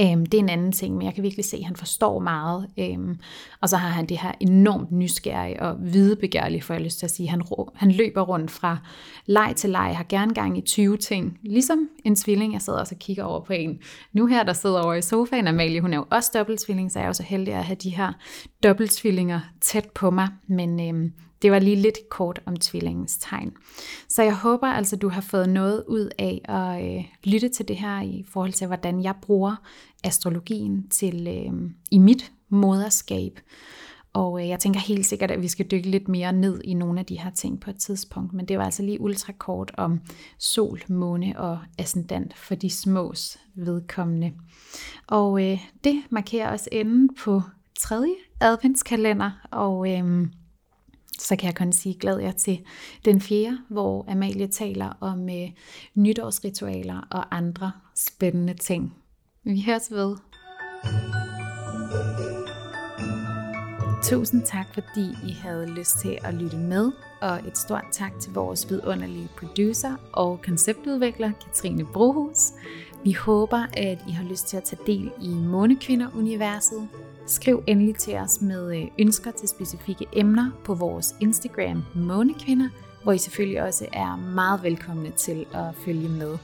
Øhm, 0.00 0.26
det 0.26 0.38
er 0.38 0.42
en 0.42 0.48
anden 0.48 0.72
ting, 0.72 0.96
men 0.96 1.06
jeg 1.06 1.14
kan 1.14 1.22
virkelig 1.22 1.44
se, 1.44 1.56
at 1.56 1.64
han 1.64 1.76
forstår 1.76 2.18
meget. 2.18 2.68
Øhm, 2.78 3.18
og 3.60 3.68
så 3.68 3.76
har 3.76 3.88
han 3.88 4.06
det 4.06 4.18
her 4.18 4.32
enormt 4.40 4.92
nysgerrige 4.92 5.62
og 5.62 5.76
videbegærlige, 5.80 6.62
for 6.62 6.74
jeg 6.74 6.82
lyst 6.82 6.98
til 6.98 7.06
at 7.06 7.10
sige. 7.10 7.28
Han, 7.28 7.42
han 7.74 7.90
løber 7.90 8.22
rundt 8.22 8.50
fra 8.50 8.78
leg 9.26 9.52
til 9.56 9.70
leg, 9.70 9.96
har 9.96 10.06
gerne 10.08 10.34
gang 10.34 10.58
i 10.58 10.60
20 10.60 10.96
ting. 10.96 11.38
Ligesom 11.42 11.88
en 12.04 12.16
tvilling, 12.16 12.52
jeg 12.52 12.62
sidder 12.62 12.78
og 12.78 12.86
kigger 13.00 13.24
over 13.24 13.40
på 13.40 13.52
en. 13.52 13.78
Nu 14.12 14.26
her, 14.26 14.42
der 14.42 14.52
sidder 14.52 14.82
over 14.82 14.94
i 14.94 15.02
sofaen, 15.02 15.46
Amalie, 15.46 15.80
hun 15.80 15.92
er 15.92 15.96
jo 15.96 16.06
også 16.10 16.30
dobbelttvilling, 16.34 16.92
så 16.92 16.98
jeg 16.98 17.04
er 17.04 17.08
jo 17.08 17.12
så 17.12 17.22
heldig 17.22 17.54
at 17.54 17.64
have 17.64 17.76
de 17.76 17.90
her 17.90 18.12
dobbelttvillinger 18.62 19.40
tæt 19.60 19.88
på 19.94 20.10
mig. 20.10 20.28
Men 20.46 20.88
øhm, 20.88 21.12
det 21.42 21.52
var 21.52 21.58
lige 21.58 21.76
lidt 21.76 21.98
kort 22.10 22.40
om 22.46 22.56
tvillingens 22.56 23.18
tegn. 23.18 23.52
Så 24.08 24.22
jeg 24.22 24.34
håber 24.36 24.66
altså, 24.66 24.96
du 24.96 25.08
har 25.08 25.20
fået 25.20 25.48
noget 25.48 25.84
ud 25.88 26.10
af 26.18 26.40
at 26.44 26.84
øh, 26.84 27.04
lytte 27.24 27.48
til 27.48 27.68
det 27.68 27.76
her 27.76 28.00
i 28.00 28.24
forhold 28.28 28.52
til, 28.52 28.66
hvordan 28.66 29.02
jeg 29.02 29.14
bruger 29.22 29.56
astrologien 30.04 30.88
til 30.88 31.26
øh, 31.28 31.70
i 31.90 31.98
mit 31.98 32.32
moderskab. 32.48 33.40
Og 34.12 34.40
øh, 34.42 34.48
jeg 34.48 34.60
tænker 34.60 34.80
helt 34.80 35.06
sikkert, 35.06 35.30
at 35.30 35.42
vi 35.42 35.48
skal 35.48 35.66
dykke 35.70 35.90
lidt 35.90 36.08
mere 36.08 36.32
ned 36.32 36.60
i 36.64 36.74
nogle 36.74 37.00
af 37.00 37.06
de 37.06 37.20
her 37.20 37.30
ting 37.30 37.60
på 37.60 37.70
et 37.70 37.76
tidspunkt. 37.76 38.32
Men 38.32 38.48
det 38.48 38.58
var 38.58 38.64
altså 38.64 38.82
lige 38.82 39.00
ultra 39.00 39.32
kort 39.32 39.72
om 39.76 40.00
sol, 40.38 40.80
måne 40.88 41.34
og 41.40 41.58
ascendant 41.78 42.36
for 42.36 42.54
de 42.54 42.70
smås 42.70 43.38
vedkommende. 43.54 44.32
Og 45.06 45.50
øh, 45.50 45.58
det 45.84 46.02
markerer 46.10 46.50
også 46.50 46.68
enden 46.72 47.10
på 47.24 47.42
tredje 47.80 48.14
adventskalender. 48.40 49.30
Og 49.50 49.92
øh, 49.92 50.26
så 51.18 51.36
kan 51.36 51.46
jeg 51.46 51.54
kun 51.54 51.72
sige 51.72 51.94
glad 51.94 52.18
jer 52.18 52.32
til 52.32 52.60
den 53.04 53.20
fjerde, 53.20 53.58
hvor 53.68 54.04
Amalie 54.08 54.46
taler 54.46 54.96
om 55.00 55.28
øh, 55.28 55.50
nytårsritualer 55.94 57.00
og 57.10 57.36
andre 57.36 57.72
spændende 57.94 58.54
ting. 58.54 58.94
Vi 59.44 59.62
høres 59.66 59.90
ved. 59.90 60.16
Tusind 64.02 64.42
tak, 64.46 64.66
fordi 64.74 65.10
I 65.28 65.32
havde 65.32 65.66
lyst 65.66 65.98
til 65.98 66.18
at 66.24 66.34
lytte 66.34 66.56
med, 66.56 66.92
og 67.20 67.38
et 67.46 67.58
stort 67.58 67.84
tak 67.92 68.12
til 68.20 68.32
vores 68.32 68.70
vidunderlige 68.70 69.28
producer 69.38 69.96
og 70.12 70.40
konceptudvikler, 70.42 71.32
Katrine 71.44 71.84
Brohus. 71.84 72.38
Vi 73.04 73.12
håber, 73.12 73.66
at 73.76 73.98
I 74.08 74.10
har 74.10 74.24
lyst 74.24 74.48
til 74.48 74.56
at 74.56 74.64
tage 74.64 74.82
del 74.86 75.10
i 75.22 75.28
Månekvinder-universet, 75.28 76.88
Skriv 77.28 77.62
endelig 77.66 77.96
til 77.96 78.14
os 78.14 78.40
med 78.40 78.76
øh, 78.76 78.88
ønsker 78.98 79.30
til 79.30 79.48
specifikke 79.48 80.06
emner 80.12 80.50
på 80.64 80.74
vores 80.74 81.16
Instagram 81.20 81.84
Månekvinder, 81.94 82.68
hvor 83.02 83.12
I 83.12 83.18
selvfølgelig 83.18 83.62
også 83.62 83.86
er 83.92 84.16
meget 84.16 84.62
velkomne 84.62 85.10
til 85.10 85.46
at 85.54 85.74
følge 85.84 86.08
med. 86.08 86.38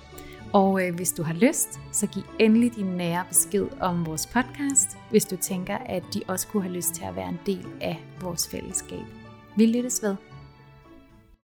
Og 0.53 0.87
øh, 0.87 0.95
hvis 0.95 1.13
du 1.13 1.23
har 1.23 1.35
lyst, 1.35 1.81
så 1.93 2.07
giv 2.07 2.23
endelig 2.39 2.77
din 2.77 2.87
nære 2.87 3.25
besked 3.29 3.67
om 3.81 4.07
vores 4.07 4.27
podcast, 4.27 4.89
hvis 5.11 5.25
du 5.25 5.37
tænker, 5.37 5.77
at 5.77 6.03
de 6.15 6.23
også 6.29 6.49
kunne 6.49 6.63
have 6.63 6.75
lyst 6.75 6.95
til 6.95 7.05
at 7.05 7.17
være 7.17 7.29
en 7.29 7.41
del 7.47 7.67
af 7.81 8.05
vores 8.21 8.49
fællesskab. 8.49 9.05
Vi 9.57 9.67
lyttes 9.67 10.03
ved. 10.03 10.17